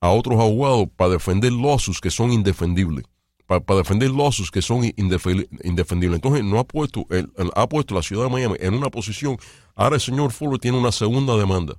a 0.02 0.10
otros 0.10 0.38
abogados 0.40 0.88
para 0.98 1.12
defender 1.12 1.54
lawsuits 1.54 2.02
que 2.02 2.12
son 2.12 2.34
indefendibles, 2.34 3.06
para, 3.48 3.62
defender 3.78 4.12
lawsuits 4.12 4.52
que 4.52 4.62
son 4.62 4.84
indefendibles. 4.98 6.18
Entonces, 6.18 6.44
no 6.44 6.60
ha 6.60 6.66
puesto, 6.66 7.06
el, 7.10 7.32
ha 7.56 7.68
puesto 7.70 7.96
la 7.96 8.02
ciudad 8.02 8.26
de 8.26 8.30
Miami 8.30 8.56
en 8.60 8.74
una 8.74 8.90
posición. 8.90 9.38
Ahora 9.74 9.96
el 9.96 10.02
señor 10.02 10.34
Fuller 10.34 10.60
tiene 10.60 10.78
una 10.78 10.92
segunda 10.92 11.38
demanda. 11.38 11.76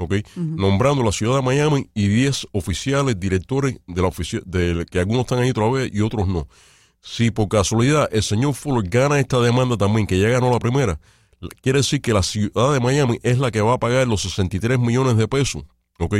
Okay, 0.00 0.22
nombrando 0.36 1.02
la 1.02 1.10
ciudad 1.10 1.36
de 1.36 1.42
Miami 1.42 1.90
y 1.92 2.06
10 2.06 2.48
oficiales, 2.52 3.18
directores 3.18 3.80
de 3.88 4.00
la 4.00 4.06
oficina, 4.06 4.42
que 4.88 5.00
algunos 5.00 5.22
están 5.22 5.40
ahí 5.40 5.52
vez 5.52 5.90
y 5.92 6.02
otros 6.02 6.28
no. 6.28 6.46
Si 7.00 7.30
por 7.30 7.48
casualidad 7.48 8.08
el 8.12 8.22
señor 8.22 8.54
Fuller 8.54 8.88
gana 8.88 9.20
esta 9.20 9.40
demanda 9.40 9.76
también, 9.76 10.06
que 10.06 10.18
ya 10.18 10.28
ganó 10.28 10.50
la 10.50 10.58
primera, 10.58 11.00
quiere 11.62 11.78
decir 11.78 12.00
que 12.00 12.12
la 12.12 12.22
ciudad 12.22 12.72
de 12.72 12.80
Miami 12.80 13.18
es 13.22 13.38
la 13.38 13.50
que 13.50 13.60
va 13.60 13.74
a 13.74 13.78
pagar 13.78 14.06
los 14.06 14.22
63 14.22 14.78
millones 14.78 15.16
de 15.16 15.28
pesos, 15.28 15.64
¿ok? 15.98 16.16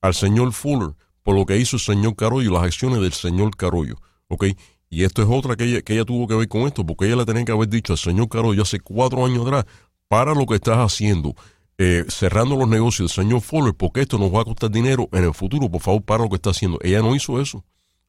Al 0.00 0.14
señor 0.14 0.52
Fuller 0.52 0.94
por 1.26 1.34
lo 1.34 1.44
que 1.44 1.56
hizo 1.56 1.74
el 1.74 1.82
señor 1.82 2.14
Carollo, 2.14 2.52
las 2.52 2.62
acciones 2.62 3.00
del 3.00 3.12
señor 3.12 3.56
Carollo, 3.56 3.96
¿ok? 4.28 4.44
Y 4.88 5.02
esto 5.02 5.22
es 5.22 5.28
otra 5.28 5.56
que 5.56 5.64
ella, 5.64 5.82
que 5.82 5.94
ella 5.94 6.04
tuvo 6.04 6.28
que 6.28 6.36
ver 6.36 6.46
con 6.46 6.62
esto, 6.68 6.86
porque 6.86 7.06
ella 7.06 7.16
le 7.16 7.24
tenía 7.24 7.44
que 7.44 7.50
haber 7.50 7.68
dicho 7.68 7.94
al 7.94 7.98
señor 7.98 8.28
Carollo 8.28 8.62
hace 8.62 8.78
cuatro 8.78 9.26
años 9.26 9.44
atrás, 9.44 9.64
para 10.06 10.34
lo 10.34 10.46
que 10.46 10.54
estás 10.54 10.78
haciendo, 10.78 11.34
eh, 11.78 12.04
cerrando 12.06 12.54
los 12.54 12.68
negocios 12.68 13.10
del 13.10 13.24
señor 13.24 13.40
Fuller, 13.40 13.74
porque 13.74 14.02
esto 14.02 14.18
nos 14.18 14.32
va 14.32 14.42
a 14.42 14.44
costar 14.44 14.70
dinero 14.70 15.08
en 15.10 15.24
el 15.24 15.34
futuro, 15.34 15.68
por 15.68 15.80
favor, 15.80 16.02
para 16.02 16.22
lo 16.22 16.30
que 16.30 16.36
está 16.36 16.50
haciendo. 16.50 16.78
Ella 16.80 17.02
no 17.02 17.16
hizo 17.16 17.40
eso. 17.40 17.64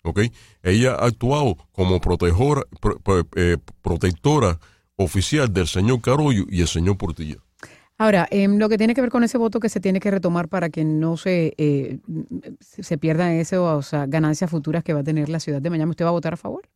¿Ok? 0.10 0.22
Ella 0.64 0.94
ha 0.94 1.06
actuado 1.06 1.58
como 1.72 2.00
protectora, 2.00 2.64
eh, 3.36 3.58
protectora 3.82 4.60
oficial 4.98 5.54
del 5.54 5.68
señor 5.68 6.02
Carollo 6.02 6.46
y 6.50 6.62
el 6.62 6.68
señor 6.68 6.98
Portilla. 6.98 7.38
Ahora, 8.00 8.28
em, 8.30 8.58
lo 8.58 8.70
que 8.70 8.78
tiene 8.78 8.94
que 8.94 9.02
ver 9.02 9.10
con 9.10 9.24
ese 9.24 9.40
voto 9.40 9.60
que 9.60 9.70
se 9.70 9.80
tiene 9.80 10.00
que 10.00 10.12
retomar 10.12 10.50
para 10.50 10.70
que 10.70 10.84
no 10.84 11.18
se, 11.18 11.54
eh, 11.58 11.98
se 12.60 12.98
pierdan 13.00 13.32
esas 13.32 13.60
o 13.60 13.82
sea, 13.82 14.06
ganancias 14.06 14.52
futuras 14.52 14.84
que 14.84 14.94
va 14.94 15.00
a 15.00 15.04
tener 15.04 15.30
la 15.30 15.40
ciudad 15.40 15.62
de 15.62 15.70
Miami, 15.72 15.92
¿usted 15.92 16.06
va 16.06 16.10
a 16.10 16.12
votar 16.12 16.34
a 16.34 16.38
favor? 16.38 16.70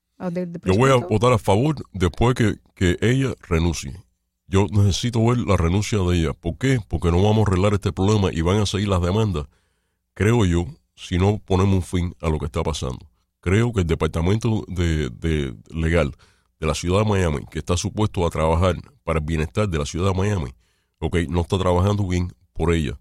Yo 0.66 0.76
voy 0.76 0.92
a 0.92 0.96
votar 0.96 1.34
a 1.34 1.38
favor 1.40 1.76
después 1.94 2.36
que, 2.36 2.56
que 2.76 2.98
ella 3.02 3.34
renuncie. 3.48 3.94
Yo 4.48 4.68
necesito 4.72 5.26
ver 5.26 5.40
la 5.40 5.58
renuncia 5.58 5.98
de 6.00 6.16
ella. 6.16 6.34
¿Por 6.34 6.58
qué? 6.58 6.80
Porque 6.88 7.10
no 7.10 7.24
vamos 7.24 7.40
a 7.40 7.52
arreglar 7.52 7.74
este 7.74 7.92
problema 7.92 8.30
y 8.32 8.42
van 8.42 8.58
a 8.58 8.66
seguir 8.66 8.88
las 8.88 9.02
demandas, 9.02 9.46
creo 10.14 10.46
yo, 10.46 10.68
si 10.96 11.18
no 11.18 11.40
ponemos 11.40 11.76
un 11.76 11.82
fin 11.82 12.16
a 12.22 12.30
lo 12.30 12.38
que 12.38 12.46
está 12.46 12.62
pasando 12.62 13.11
creo 13.42 13.74
que 13.74 13.82
el 13.82 13.88
departamento 13.88 14.64
de, 14.68 15.54
legal 15.70 16.16
de 16.60 16.68
la 16.68 16.76
ciudad 16.76 17.00
de 17.00 17.10
Miami, 17.10 17.46
que 17.52 17.60
está 17.60 17.76
supuesto 17.76 18.26
a 18.26 18.30
trabajar 18.30 18.76
para 19.04 19.20
el 19.20 19.26
bienestar 19.26 19.68
de 19.68 19.80
la 19.80 19.86
ciudad 19.86 20.12
de 20.12 20.18
Miami, 20.18 20.52
okay, 21.00 21.28
no 21.28 21.42
está 21.42 21.58
trabajando 21.58 22.08
bien 22.08 22.32
por 22.54 22.74
ella. 22.74 22.98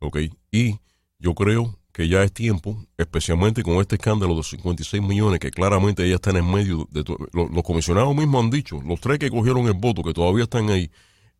Okay, 0.00 0.32
y 0.50 0.78
yo 1.18 1.34
creo 1.34 1.78
que 1.92 2.08
ya 2.08 2.24
es 2.24 2.32
tiempo, 2.32 2.84
especialmente 2.98 3.62
con 3.62 3.74
este 3.74 3.94
escándalo 3.94 4.34
de 4.34 4.42
56 4.42 5.00
millones, 5.00 5.38
que 5.38 5.52
claramente 5.52 6.04
ella 6.04 6.16
está 6.16 6.30
en 6.30 6.38
el 6.38 6.42
medio 6.42 6.88
de 6.90 7.04
todo. 7.04 7.18
Los, 7.32 7.62
comisionados 7.62 8.14
mismos 8.16 8.44
han 8.44 8.50
dicho, 8.50 8.82
los 8.84 9.00
tres 9.00 9.20
que 9.20 9.30
cogieron 9.30 9.66
el 9.68 9.74
voto, 9.74 10.02
que 10.02 10.12
todavía 10.12 10.42
están 10.42 10.68
ahí, 10.70 10.90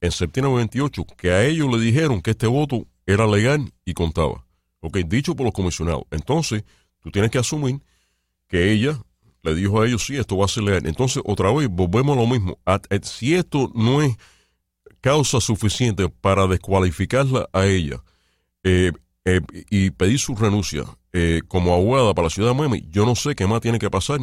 en 0.00 0.12
septiembre 0.12 0.54
28, 0.54 1.04
que 1.18 1.32
a 1.32 1.44
ellos 1.44 1.68
le 1.73 1.80
dijeron 1.80 2.23
que 2.23 2.30
este 2.30 2.46
voto 2.46 2.87
era 3.04 3.26
legal 3.26 3.73
y 3.84 3.94
contaba. 3.94 4.46
Ok, 4.80 4.99
dicho 4.99 5.34
por 5.34 5.44
los 5.44 5.52
comisionados. 5.52 6.04
Entonces, 6.12 6.62
tú 7.00 7.11
tienes 7.11 7.32
que 7.32 7.38
asumir 7.38 7.80
que 8.54 8.70
ella 8.70 9.02
le 9.42 9.52
dijo 9.56 9.80
a 9.80 9.87
ellos, 9.88 10.06
sí, 10.06 10.16
esto 10.16 10.37
va 10.37 10.44
a 10.44 10.49
ser 10.49 10.62
legal. 10.62 10.87
Entonces, 10.87 11.20
otra 11.26 11.52
vez, 11.52 11.68
volvemos 11.68 12.16
a 12.16 12.20
lo 12.20 12.28
mismo. 12.28 12.56
si 13.02 13.34
esto 13.34 13.73
no 13.75 14.00
es 14.00 14.16
causa 15.00 15.40
suficiente 15.40 16.08
para 16.08 16.46
descualificarla 16.46 17.49
a 17.52 17.66
ella 17.66 18.04
eh, 18.62 18.92
eh, 19.26 19.40
y 19.71 19.90
pedir 19.90 20.19
su 20.19 20.35
renuncia 20.37 20.85
eh, 21.14 21.40
como 21.49 21.73
abogada 21.73 22.12
para 22.12 22.26
la 22.26 22.31
ciudad 22.31 22.50
de 22.50 22.54
Miami, 22.57 22.85
yo 22.90 23.07
no 23.07 23.14
sé 23.14 23.35
qué 23.35 23.47
más 23.47 23.62
tiene 23.62 23.78
que 23.78 23.88
pasar. 23.88 24.21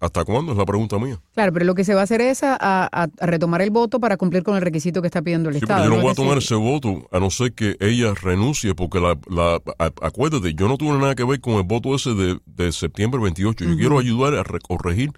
¿Hasta 0.00 0.24
cuándo? 0.24 0.52
Es 0.52 0.58
la 0.58 0.66
pregunta 0.66 0.98
mía. 0.98 1.18
Claro, 1.32 1.52
pero 1.54 1.64
lo 1.64 1.74
que 1.74 1.84
se 1.84 1.94
va 1.94 2.00
a 2.00 2.04
hacer 2.04 2.20
es 2.20 2.40
a, 2.42 3.08
retomar 3.20 3.62
el 3.62 3.70
voto 3.70 3.98
para 3.98 4.18
cumplir 4.18 4.42
con 4.42 4.56
el 4.56 4.62
requisito 4.62 5.00
que 5.00 5.06
está 5.06 5.22
pidiendo 5.22 5.48
el 5.48 5.54
sí, 5.54 5.60
Estado. 5.62 5.84
Pero 5.84 5.94
yo 5.94 5.96
no, 5.96 6.02
voy 6.02 6.12
a 6.12 6.14
tomar 6.14 6.38
ese 6.38 6.54
voto 6.54 7.08
a 7.10 7.18
no 7.18 7.30
ser 7.30 7.54
que 7.54 7.76
ella 7.80 8.12
renuncie, 8.14 8.74
porque 8.74 9.00
la, 9.00 9.18
la 9.28 9.62
acuérdate, 10.02 10.52
yo 10.52 10.68
no 10.68 10.76
tuve 10.76 10.98
nada 10.98 11.14
que 11.14 11.24
ver 11.24 11.40
con 11.40 11.54
el 11.54 11.62
voto 11.62 11.94
ese 11.94 12.10
de, 12.14 12.72
septiembre 12.72 13.20
28. 13.22 13.64
Yo 13.64 13.76
quiero 13.76 13.98
ayudar 13.98 14.34
a 14.34 14.44
corregir 14.60 15.12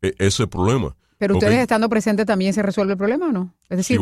e, 0.00 0.14
ese 0.18 0.46
problema. 0.46 0.94
Pero 1.18 1.34
ustedes 1.34 1.58
estando 1.58 1.88
presentes 1.88 2.26
también 2.26 2.52
se 2.54 2.62
resuelve 2.62 2.92
el 2.92 2.98
problema 2.98 3.26
o 3.26 3.32
no? 3.32 3.54
Es 3.68 3.78
decir, 3.78 3.98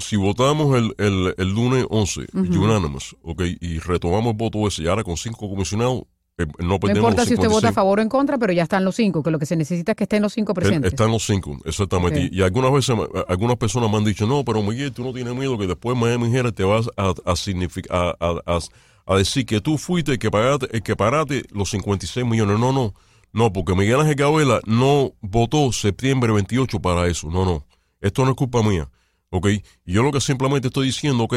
si, 0.00 0.16
votamos, 0.16 0.76
el, 0.76 0.94
el, 0.98 1.34
el 1.36 1.48
lunes 1.48 1.86
11, 1.88 2.26
unanimous, 2.34 3.16
okay, 3.22 3.56
y 3.60 3.78
retomamos 3.78 4.32
el 4.32 4.36
voto 4.36 4.68
ese, 4.68 4.82
y 4.82 4.86
ahora 4.86 5.02
con 5.02 5.16
cinco 5.16 5.48
comisionados, 5.48 6.02
eh, 6.36 6.46
no 6.58 6.78
perdemos 6.78 7.02
No 7.02 7.08
importa 7.08 7.24
si 7.24 7.34
usted 7.34 7.48
vota 7.48 7.70
a 7.70 7.72
favor 7.72 7.98
o 7.98 8.02
en 8.02 8.08
contra, 8.10 8.36
pero 8.36 8.52
ya 8.52 8.64
están 8.64 8.84
los 8.84 8.94
cinco, 8.94 9.22
que 9.22 9.30
lo 9.30 9.38
que 9.38 9.46
se 9.46 9.56
necesita 9.56 9.92
es 9.92 9.96
que 9.96 10.04
estén 10.04 10.22
los 10.22 10.34
cinco 10.34 10.52
presentes. 10.52 10.92
Están 10.92 11.10
los 11.10 11.24
cinco, 11.24 11.56
exactamente. 11.64 12.28
Y, 12.30 12.42
algunas 12.42 12.70
veces, 12.70 12.96
algunas 13.28 13.56
personas 13.56 13.90
me 13.90 13.96
han 13.96 14.04
dicho, 14.04 14.26
no, 14.26 14.44
pero 14.44 14.62
Miguel, 14.62 14.92
tú 14.92 15.02
no 15.02 15.14
tienes 15.14 15.34
miedo 15.34 15.56
que 15.56 15.66
después 15.66 15.96
Miami 15.96 16.34
Herald 16.34 16.54
te 16.54 16.64
vas 16.64 16.88
a, 16.96 17.14
a, 17.24 18.16
a, 18.20 18.58
a, 19.06 19.16
decir 19.16 19.46
que 19.46 19.62
tú 19.62 19.78
fuiste 19.78 20.12
el 20.12 20.18
que 20.18 20.30
pagaste, 20.30 20.68
el 20.70 20.82
que 20.82 20.94
paraste 20.94 21.44
los 21.50 21.70
56 21.70 22.26
millones. 22.26 22.58
No, 22.58 22.72
no 22.72 22.94
no, 23.32 23.52
porque 23.52 23.74
Miguel 23.74 24.00
Ángel 24.00 24.14
Gabela 24.14 24.60
no 24.66 25.12
votó 25.20 25.72
septiembre 25.72 26.32
28 26.32 26.80
para 26.80 27.06
eso. 27.06 27.30
No, 27.30 27.44
no. 27.44 27.66
Esto 28.00 28.24
no 28.24 28.30
es 28.30 28.36
culpa 28.36 28.62
mía. 28.62 28.90
¿Ok? 29.30 29.48
Yo 29.84 30.02
lo 30.02 30.12
que 30.12 30.20
simplemente 30.20 30.68
estoy 30.68 30.86
diciendo, 30.86 31.24
ok, 31.24 31.34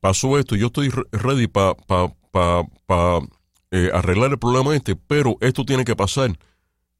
pasó 0.00 0.38
esto, 0.38 0.54
yo 0.54 0.66
estoy 0.66 0.90
ready 1.10 1.48
para 1.48 1.74
pa, 1.74 3.20
eh, 3.70 3.90
arreglar 3.92 4.30
el 4.30 4.38
problema 4.38 4.74
este, 4.76 4.94
pero 4.94 5.36
esto 5.40 5.64
tiene 5.64 5.84
que 5.84 5.96
pasar. 5.96 6.38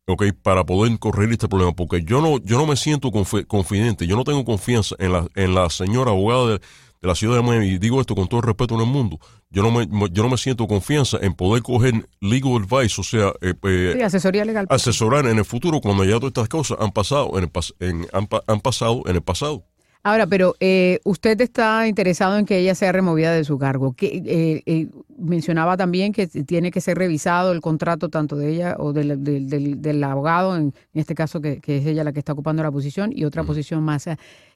¿ok? 0.07 0.25
Para 0.43 0.65
poder 0.65 0.99
corregir 0.99 1.33
este 1.33 1.49
problema, 1.49 1.73
porque 1.73 2.03
yo 2.03 2.21
no, 2.21 2.39
yo 2.39 2.59
no 2.59 2.67
me 2.67 2.77
siento 2.77 3.11
confidente, 3.47 4.07
yo 4.07 4.17
no 4.17 4.25
tengo 4.25 4.45
confianza 4.45 4.97
en 4.99 5.13
la, 5.13 5.29
en 5.37 5.55
la 5.55 5.71
señora 5.71 6.11
abogada 6.11 6.49
de, 6.49 6.61
de 7.03 7.09
la 7.09 7.15
ciudad 7.15 7.37
de 7.37 7.43
Miami, 7.43 7.67
y 7.67 7.79
digo 7.79 8.01
esto 8.01 8.15
con 8.15 8.29
todo 8.29 8.41
el 8.41 8.47
respeto 8.47 8.77
en 8.77 8.81
el 8.81 8.87
mundo, 8.87 9.19
yo 9.51 9.63
no 9.63 9.71
me, 9.71 9.87
yo 10.11 10.23
no 10.23 10.31
me 10.31 10.39
siento 10.39 10.67
confianza 10.67 11.19
en 11.21 11.35
poder 11.35 11.63
coger 11.63 12.07
legal 12.21 12.63
advice, 12.63 13.01
o 13.01 13.05
sea, 13.05 13.33
eh, 13.43 13.55
eh, 13.65 14.03
asesoría 14.03 14.45
legal. 14.45 14.67
asesorar 14.71 15.27
en 15.27 15.39
el 15.39 15.45
futuro 15.45 15.81
cuando 15.81 16.05
ya 16.05 16.15
todas 16.15 16.29
estas 16.29 16.49
cosas 16.49 16.79
han 16.81 16.93
pasado 16.93 17.37
en 17.37 17.51
el, 17.81 18.09
han, 18.13 18.29
han 18.47 18.61
pasado 18.61 19.03
en 19.07 19.17
el 19.17 19.23
pasado. 19.23 19.65
Ahora, 20.05 20.27
pero 20.27 20.57
eh, 20.59 20.99
usted 21.05 21.41
está 21.41 21.87
interesado 21.87 22.37
en 22.37 22.45
que 22.45 22.59
ella 22.59 22.75
sea 22.75 22.91
removida 22.91 23.33
de 23.33 23.45
su 23.45 23.57
cargo. 23.57 23.95
Eh, 24.01 24.63
eh, 24.67 24.89
mencionaba 25.23 25.77
también 25.77 26.13
que 26.13 26.27
tiene 26.27 26.71
que 26.71 26.81
ser 26.81 26.99
revisado 26.99 27.53
el 27.53 27.61
contrato 27.61 28.09
tanto 28.09 28.37
de 28.37 28.53
ella 28.53 28.77
o 28.79 28.93
del, 28.93 29.23
del, 29.23 29.81
del, 29.81 30.05
abogado, 30.05 30.57
en, 30.57 30.75
este 30.95 31.15
caso 31.15 31.41
que, 31.41 31.61
es 31.65 31.87
ella 31.87 32.05
la 32.05 32.13
que 32.13 32.19
está 32.19 32.33
ocupando 32.33 32.63
la 32.63 32.71
posición, 32.71 33.13
y 33.15 33.25
otra 33.25 33.45
posición 33.45 33.83
más. 33.83 34.07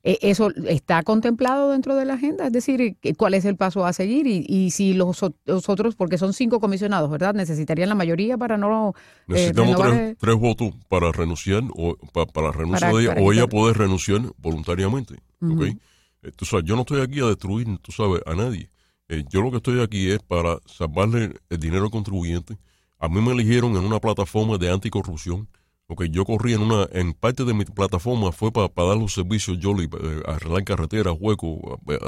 ¿Eso 0.02 0.50
está 0.68 1.02
contemplado 1.02 1.70
dentro 1.70 1.96
de 1.96 2.04
la 2.04 2.14
agenda? 2.14 2.46
Es 2.46 2.52
decir, 2.52 2.96
¿cuál 3.16 3.34
es 3.34 3.44
el 3.44 3.56
paso 3.56 3.86
a 3.86 3.92
seguir? 3.92 4.26
Y, 4.26 4.44
y 4.48 4.70
si 4.70 4.94
los, 4.94 5.22
otros, 5.22 5.94
porque 5.94 6.18
son 6.18 6.32
cinco 6.32 6.60
comisionados, 6.60 7.10
¿verdad? 7.10 7.34
¿Necesitarían 7.34 7.88
la 7.88 7.94
mayoría 7.94 8.36
para 8.36 8.56
no... 8.56 8.94
Necesitamos 9.26 9.76
tres, 10.18 10.36
votos 10.36 10.74
para 10.88 11.12
renunciar 11.12 11.62
o 11.74 11.96
para, 12.32 12.52
renunciar 12.52 12.94
de 12.94 13.02
ella, 13.02 13.14
o 13.20 13.32
ella 13.32 13.46
puede 13.46 13.74
renunciar 13.74 14.20
voluntariamente. 14.38 15.16
¿okay? 15.40 15.78
Eh, 16.22 16.62
yo 16.64 16.74
no 16.74 16.82
estoy 16.82 17.00
aquí 17.00 17.20
a 17.20 17.26
destruir, 17.26 17.66
tú 17.78 17.92
sabes, 17.92 18.22
a 18.26 18.34
nadie. 18.34 18.70
Eh, 19.08 19.24
yo 19.28 19.40
lo 19.42 19.50
que 19.50 19.58
estoy 19.58 19.80
aquí 19.80 20.10
es 20.10 20.20
para 20.20 20.58
salvarle 20.66 21.34
el 21.48 21.58
dinero 21.58 21.84
al 21.84 21.90
contribuyente. 21.90 22.58
A 22.98 23.08
mí 23.08 23.20
me 23.20 23.32
eligieron 23.32 23.76
en 23.76 23.84
una 23.84 24.00
plataforma 24.00 24.58
de 24.58 24.70
anticorrupción. 24.70 25.48
Okay, 25.88 26.10
yo 26.10 26.24
corrí 26.24 26.54
en 26.54 26.62
una, 26.62 26.88
en 26.92 27.12
parte 27.12 27.44
de 27.44 27.54
mi 27.54 27.64
plataforma 27.64 28.32
fue 28.32 28.50
para 28.50 28.68
dar 28.74 28.96
los 28.96 29.12
servicios 29.14 29.58
yo 29.60 29.70
eh, 29.80 29.88
arreglar 30.26 30.64
carreteras, 30.64 31.14
huecos, 31.20 31.58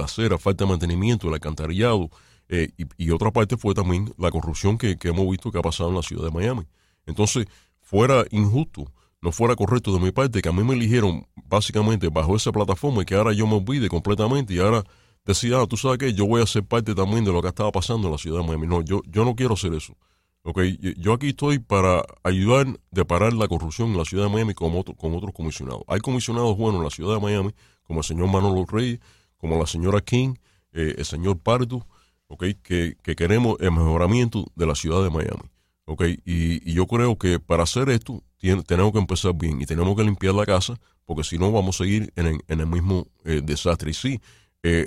hacer 0.03 0.37
falta 0.39 0.65
de 0.65 0.71
mantenimiento, 0.71 1.29
el 1.29 1.35
alcantarillado, 1.35 2.11
y, 2.51 2.87
y, 2.97 3.11
otra 3.11 3.31
parte 3.31 3.59
fue 3.59 3.75
también 3.75 4.13
la 4.17 4.31
corrupción 4.31 4.79
que, 4.79 4.97
que 4.97 5.09
hemos 5.09 5.31
visto 5.31 5.53
que 5.53 5.59
ha 5.59 5.63
pasado 5.63 5.91
en 5.91 5.97
la 5.97 6.03
ciudad 6.03 6.25
de 6.25 6.31
Miami. 6.31 6.63
Entonces, 7.07 7.47
fuera 7.83 8.25
injusto 8.31 8.91
no 9.21 9.33
fuera 9.33 9.57
correcto 9.57 9.93
de 9.93 10.01
mi 10.01 10.13
parte 10.13 10.41
que 10.41 10.49
a 10.49 10.53
mí 10.53 10.63
me 10.63 10.75
eligieron 10.75 11.27
básicamente 11.45 12.09
bajo 12.09 12.37
esa 12.37 12.53
plataforma 12.53 13.03
y 13.03 13.05
que 13.05 13.15
ahora 13.15 13.33
yo 13.33 13.47
me 13.47 13.55
olvide 13.55 13.89
completamente 13.89 14.55
y 14.55 14.59
ahora 14.61 14.85
decía, 15.29 15.61
ah, 15.61 15.67
tú 15.67 15.77
sabes 15.77 15.99
que 15.99 16.15
yo 16.15 16.27
voy 16.27 16.43
a 16.43 16.47
ser 16.47 16.65
parte 16.65 16.95
también 16.95 17.25
de 17.25 17.33
lo 17.33 17.43
que 17.43 17.49
estaba 17.49 17.71
pasando 17.71 18.09
en 18.09 18.13
la 18.13 18.19
ciudad 18.19 18.41
de 18.41 18.47
Miami. 18.47 18.67
No, 18.67 18.83
yo, 18.83 19.03
yo 19.07 19.25
no 19.25 19.37
quiero 19.37 19.55
hacer 19.55 19.75
eso. 19.75 19.95
Okay, 20.43 20.79
yo 20.97 21.13
aquí 21.13 21.29
estoy 21.29 21.59
para 21.59 22.03
ayudar 22.23 22.67
de 22.91 23.05
parar 23.05 23.35
la 23.35 23.49
corrupción 23.49 23.91
en 23.91 23.99
la 23.99 24.07
ciudad 24.07 24.25
de 24.25 24.31
Miami 24.31 24.55
con, 24.55 24.75
otro, 24.75 24.95
con 24.95 25.15
otros 25.15 25.35
comisionados. 25.35 25.83
Hay 25.87 26.01
comisionados 26.01 26.57
buenos 26.57 26.79
en 26.79 26.85
la 26.85 26.91
ciudad 26.91 27.15
de 27.17 27.21
Miami, 27.21 27.51
como 27.83 28.01
el 28.01 28.05
señor 28.05 28.29
Manolo 28.29 28.65
Reyes, 28.65 29.01
como 29.37 29.59
la 29.59 29.67
señora 29.67 30.01
King, 30.01 30.37
eh, 30.73 30.95
el 30.97 31.05
señor 31.05 31.39
Pardo, 31.39 31.87
okay, 32.29 32.55
que, 32.55 32.97
que 33.03 33.15
queremos 33.15 33.57
el 33.61 33.73
mejoramiento 33.73 34.47
de 34.55 34.67
la 34.67 34.75
ciudad 34.75 35.03
de 35.03 35.11
Miami. 35.11 35.51
Okay, 35.85 36.21
y, 36.25 36.71
y 36.71 36.73
yo 36.73 36.87
creo 36.87 37.19
que 37.19 37.39
para 37.39 37.65
hacer 37.65 37.91
esto 37.91 38.23
tenemos 38.67 38.93
que 38.93 38.99
empezar 38.99 39.35
bien 39.35 39.61
y 39.61 39.67
tenemos 39.67 39.95
que 39.97 40.05
limpiar 40.05 40.35
la 40.35 40.47
casa 40.47 40.79
porque 41.09 41.25
si 41.25 41.39
no 41.39 41.51
vamos 41.51 41.77
a 41.77 41.85
seguir 41.85 42.13
en, 42.17 42.43
el, 42.47 42.67
mismo 42.67 43.07
eh, 43.25 43.41
desastre. 43.43 43.91
Y 43.91 43.95
sí, 43.95 44.21
eh, 44.63 44.87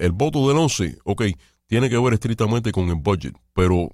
el, 0.00 0.12
voto 0.12 0.48
del 0.48 0.56
11, 0.56 0.98
ok, 1.04 1.22
tiene 1.66 1.88
que 1.88 1.98
ver 1.98 2.14
estrictamente 2.14 2.72
con 2.72 2.88
el 2.88 2.96
budget, 2.96 3.34
pero 3.52 3.90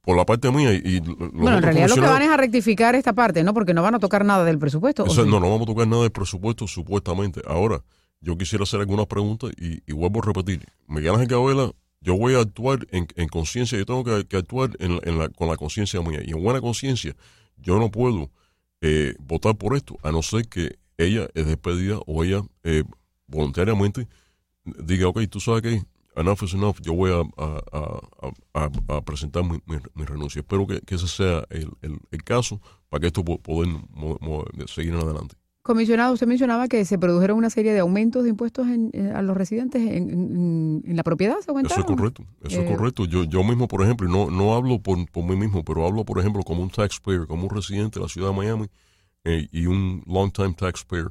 por 0.00 0.16
la 0.16 0.26
parte 0.26 0.50
mía 0.50 0.72
y... 0.72 1.00
bueno, 1.00 1.56
en 1.56 1.62
realidad 1.62 1.88
lo 1.88 1.94
que 1.94 2.00
van 2.00 2.22
es 2.22 2.28
a 2.28 2.36
rectificar 2.36 2.94
esta 2.94 3.12
parte, 3.12 3.42
¿no? 3.42 3.54
Porque 3.54 3.74
no 3.74 3.82
van 3.82 3.94
a 3.94 3.98
tocar 3.98 4.24
nada 4.24 4.44
del 4.44 4.58
presupuesto. 4.58 5.06
No, 5.06 5.40
no 5.40 5.50
vamos 5.50 5.62
a 5.62 5.66
tocar 5.66 5.88
nada 5.88 6.02
del 6.02 6.12
presupuesto 6.12 6.66
supuestamente. 6.66 7.40
Ahora, 7.46 7.82
yo 8.20 8.36
quisiera 8.36 8.64
hacer 8.64 8.80
algunas 8.80 9.06
preguntas 9.06 9.50
y, 9.56 9.82
y 9.86 9.92
vuelvo 9.92 10.20
a 10.22 10.26
repetir. 10.26 10.64
Miguel 10.86 11.14
Ángel 11.14 11.28
Cabela, 11.28 11.70
yo 12.04 12.16
voy 12.18 12.34
a 12.34 12.40
actuar 12.40 12.86
en, 12.90 13.28
conciencia, 13.28 13.78
yo 13.78 13.86
tengo 13.86 14.04
que, 14.04 14.36
actuar 14.36 14.70
con 15.34 15.48
la 15.48 15.56
conciencia 15.56 16.02
mía 16.02 16.20
y 16.22 16.32
en 16.32 16.42
buena 16.42 16.60
conciencia 16.60 17.16
yo 17.56 17.78
no 17.78 17.90
puedo 17.90 18.30
eh, 18.82 19.14
votar 19.18 19.56
por 19.56 19.74
esto, 19.74 19.96
a 20.02 20.12
no 20.12 20.22
ser 20.22 20.46
que 20.46 20.76
ella 20.98 21.28
es 21.34 21.46
despedida 21.46 21.98
o 22.06 22.22
ella 22.22 22.42
eh, 22.62 22.84
voluntariamente 23.26 24.08
diga, 24.64 25.08
ok, 25.08 25.20
tú 25.28 25.40
sabes 25.40 25.62
que 25.62 25.82
enough 26.16 26.42
is 26.42 26.54
enough, 26.54 26.76
yo 26.80 26.94
voy 26.94 27.10
a, 27.10 29.00
presentar 29.02 29.44
mi, 29.44 29.60
renuncia. 30.04 30.40
Espero 30.40 30.66
que, 30.66 30.82
ese 30.86 31.08
sea 31.08 31.44
el, 31.50 32.24
caso 32.24 32.60
para 32.88 33.02
que 33.02 33.06
esto 33.08 33.24
pueda 33.24 33.68
seguir 34.66 34.94
en 34.94 35.00
adelante. 35.00 35.36
Comisionado, 35.62 36.12
usted 36.12 36.26
mencionaba 36.26 36.68
que 36.68 36.84
se 36.84 36.98
produjeron 36.98 37.38
una 37.38 37.48
serie 37.48 37.72
de 37.72 37.80
aumentos 37.80 38.22
de 38.24 38.28
impuestos 38.28 38.66
a 39.14 39.22
los 39.22 39.34
residentes 39.34 39.80
en, 39.80 40.82
la 40.86 41.02
propiedad, 41.02 41.38
Eso 41.40 41.58
es 41.58 41.84
correcto, 41.86 42.22
eso 42.42 42.60
es 42.60 42.70
eh, 42.70 42.74
correcto. 42.76 43.06
Yo, 43.06 43.24
yo 43.24 43.42
mismo, 43.42 43.66
por 43.66 43.82
ejemplo, 43.82 44.06
no, 44.06 44.30
no 44.30 44.54
hablo 44.54 44.78
por, 44.78 44.98
mí 44.98 45.36
mismo, 45.36 45.64
pero 45.64 45.86
hablo, 45.86 46.04
por 46.04 46.18
ejemplo, 46.18 46.42
como 46.42 46.62
un 46.62 46.68
taxpayer, 46.68 47.26
como 47.26 47.44
un 47.44 47.50
residente 47.50 47.98
de 47.98 48.04
la 48.04 48.10
ciudad 48.10 48.28
de 48.28 48.36
Miami 48.36 48.66
eh, 49.24 49.48
y 49.50 49.64
un 49.64 50.02
long-time 50.06 50.52
taxpayer. 50.52 51.10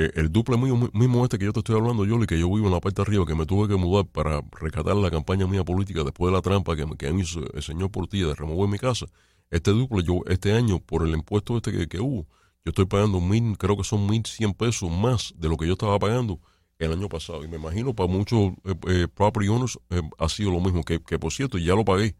Eh, 0.00 0.12
el 0.14 0.30
duple 0.30 0.56
mío, 0.56 0.76
mismo 0.92 1.24
este 1.24 1.40
que 1.40 1.44
yo 1.44 1.52
te 1.52 1.58
estoy 1.58 1.74
hablando, 1.74 2.04
yo, 2.04 2.20
que 2.20 2.38
yo 2.38 2.46
vivo 2.54 2.68
en 2.68 2.72
la 2.72 2.78
parte 2.78 3.02
de 3.02 3.08
arriba, 3.08 3.26
que 3.26 3.34
me 3.34 3.46
tuve 3.46 3.66
que 3.66 3.74
mudar 3.74 4.06
para 4.06 4.42
rescatar 4.52 4.94
la 4.94 5.10
campaña 5.10 5.48
mía 5.48 5.64
política 5.64 6.04
después 6.04 6.30
de 6.30 6.36
la 6.36 6.40
trampa 6.40 6.76
que, 6.76 6.86
que 6.96 7.10
hizo 7.10 7.40
el 7.52 7.62
señor 7.64 7.90
Portilla 7.90 8.28
de 8.28 8.36
remover 8.36 8.68
mi 8.70 8.78
casa. 8.78 9.06
Este 9.50 9.72
duple, 9.72 10.04
yo 10.04 10.20
este 10.28 10.52
año, 10.52 10.78
por 10.78 11.04
el 11.04 11.12
impuesto 11.14 11.56
este 11.56 11.72
que, 11.72 11.88
que 11.88 11.98
hubo, 11.98 12.28
yo 12.64 12.70
estoy 12.70 12.84
pagando 12.84 13.20
mil, 13.20 13.58
creo 13.58 13.76
que 13.76 13.82
son 13.82 14.06
mil 14.06 14.24
cien 14.24 14.54
pesos 14.54 14.88
más 14.88 15.34
de 15.36 15.48
lo 15.48 15.56
que 15.56 15.66
yo 15.66 15.72
estaba 15.72 15.98
pagando 15.98 16.38
el 16.78 16.92
año 16.92 17.08
pasado. 17.08 17.42
Y 17.42 17.48
me 17.48 17.56
imagino 17.56 17.92
para 17.92 18.08
muchos 18.08 18.52
eh, 18.66 18.74
eh, 18.86 19.08
property 19.12 19.48
owners 19.48 19.80
eh, 19.90 20.00
ha 20.16 20.28
sido 20.28 20.52
lo 20.52 20.60
mismo, 20.60 20.84
que, 20.84 21.02
que 21.02 21.18
por 21.18 21.32
cierto 21.32 21.58
ya 21.58 21.74
lo 21.74 21.84
pagué. 21.84 22.14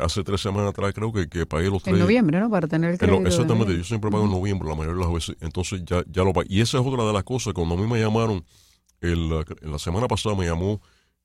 Hace 0.00 0.24
tres 0.24 0.40
semanas 0.40 0.70
atrás 0.70 0.94
creo 0.94 1.12
que, 1.12 1.28
que 1.28 1.46
pagué 1.46 1.68
los 1.68 1.82
tres. 1.82 1.94
En 1.94 2.00
noviembre, 2.00 2.40
¿no? 2.40 2.50
Para 2.50 2.66
tener 2.66 2.92
el 2.92 2.98
crédito. 2.98 3.26
exactamente, 3.26 3.76
yo 3.76 3.84
siempre 3.84 4.10
pago 4.10 4.24
en 4.24 4.30
noviembre 4.30 4.68
la 4.68 4.74
mayoría 4.74 4.98
de 4.98 5.04
las 5.04 5.12
veces. 5.12 5.36
Entonces 5.40 5.82
ya, 5.84 6.02
ya 6.10 6.24
lo 6.24 6.32
pagué. 6.32 6.46
Y 6.50 6.60
esa 6.60 6.78
es 6.78 6.86
otra 6.86 7.04
de 7.04 7.12
las 7.12 7.24
cosas. 7.24 7.52
Cuando 7.52 7.74
a 7.74 7.78
mí 7.78 7.86
me 7.86 8.00
llamaron, 8.00 8.44
el, 9.00 9.28
la 9.28 9.78
semana 9.78 10.08
pasada 10.08 10.34
me 10.34 10.46
llamó 10.46 10.80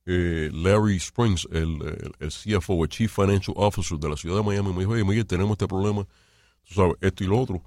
Larry 0.05 0.97
Springs, 0.97 1.47
el, 1.51 1.77
el, 2.19 2.29
CFO, 2.29 2.83
el 2.83 2.89
Chief 2.89 3.11
Financial 3.13 3.55
Officer 3.57 3.97
de 3.97 4.09
la 4.09 4.17
ciudad 4.17 4.37
de 4.37 4.43
Miami. 4.43 4.73
Me 4.73 4.79
dijo, 4.79 4.91
oye, 4.91 5.03
Miguel, 5.03 5.25
tenemos 5.25 5.51
este 5.51 5.67
problema, 5.67 6.05
tú 6.67 6.73
sabes, 6.73 6.95
esto 7.01 7.23
y 7.23 7.27
lo 7.27 7.39
otro 7.39 7.61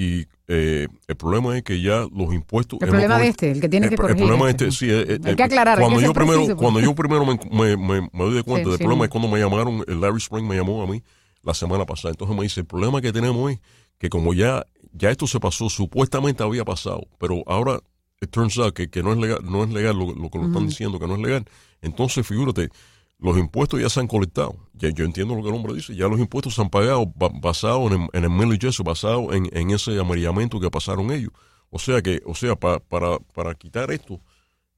y 0.00 0.26
eh, 0.48 0.88
el 1.08 1.16
problema 1.16 1.58
es 1.58 1.62
que 1.62 1.82
ya 1.82 2.06
los 2.10 2.32
impuestos... 2.32 2.78
El 2.80 2.88
problema 2.88 3.18
de 3.18 3.28
este, 3.28 3.50
el 3.50 3.60
que 3.60 3.68
tiene 3.68 3.90
que 3.90 3.96
corregir. 3.96 4.22
El 4.22 4.28
problema 4.28 4.48
este. 4.48 4.68
este, 4.68 4.86
sí, 4.86 4.90
eh, 4.90 5.20
hay 5.22 5.36
que 5.36 5.42
aclarar. 5.42 5.78
Cuando, 5.78 5.98
hay 5.98 6.04
que 6.04 6.06
yo, 6.06 6.14
primero, 6.14 6.38
preciso, 6.38 6.56
cuando 6.56 6.80
yo 6.80 6.94
primero 6.94 7.26
me, 7.26 7.38
me, 7.50 7.76
me, 7.76 8.00
me 8.00 8.24
doy 8.24 8.32
de 8.32 8.42
cuenta 8.42 8.64
Sí, 8.64 8.70
del 8.70 8.78
sí, 8.78 8.84
problema 8.84 9.04
es 9.04 9.10
cuando 9.10 9.28
me 9.28 9.38
llamaron, 9.38 9.84
el 9.86 10.00
Larry 10.00 10.16
Spring 10.16 10.48
me 10.48 10.56
llamó 10.56 10.82
a 10.82 10.86
mí 10.86 11.02
la 11.42 11.52
semana 11.52 11.84
pasada. 11.84 12.12
Entonces 12.12 12.34
me 12.34 12.44
dice, 12.44 12.60
el 12.60 12.66
problema 12.66 13.02
que 13.02 13.12
tenemos 13.12 13.52
es 13.52 13.60
que 13.98 14.08
como 14.08 14.32
ya, 14.32 14.64
ya 14.94 15.10
esto 15.10 15.26
se 15.26 15.38
pasó, 15.38 15.68
supuestamente 15.68 16.42
había 16.42 16.64
pasado, 16.64 17.06
pero 17.18 17.42
ahora 17.46 17.78
it 18.22 18.30
turns 18.30 18.56
out 18.56 18.72
que, 18.72 18.88
que 18.88 19.02
no 19.02 19.12
es 19.12 19.18
legal, 19.18 19.40
no 19.44 19.64
es 19.64 19.68
legal 19.68 19.98
lo, 19.98 20.14
lo 20.14 20.30
que 20.30 20.38
lo 20.38 20.46
están 20.46 20.66
diciendo, 20.66 20.98
que 20.98 21.06
no 21.06 21.16
es 21.16 21.20
legal. 21.20 21.44
Entonces, 21.82 22.26
figúrate, 22.26 22.70
los 23.20 23.36
impuestos 23.38 23.80
ya 23.80 23.88
se 23.88 24.00
han 24.00 24.06
colectado. 24.06 24.56
Ya, 24.74 24.88
yo 24.90 25.04
entiendo 25.04 25.34
lo 25.34 25.42
que 25.42 25.48
el 25.48 25.54
hombre 25.54 25.74
dice. 25.74 25.94
Ya 25.94 26.08
los 26.08 26.18
impuestos 26.18 26.54
se 26.54 26.62
han 26.62 26.70
pagado 26.70 27.06
ba- 27.14 27.30
basado 27.32 27.86
en, 27.88 28.02
el- 28.02 28.08
en 28.12 28.24
el 28.24 28.30
millage, 28.30 28.68
eso, 28.68 28.82
basado 28.84 29.32
en, 29.32 29.48
en 29.52 29.70
ese 29.70 29.98
amarillamiento 29.98 30.58
que 30.60 30.70
pasaron 30.70 31.10
ellos. 31.10 31.32
O 31.70 31.78
sea 31.78 32.02
que, 32.02 32.22
o 32.26 32.34
sea, 32.34 32.56
pa- 32.56 32.80
para, 32.80 33.18
para 33.34 33.54
quitar 33.54 33.90
esto, 33.90 34.20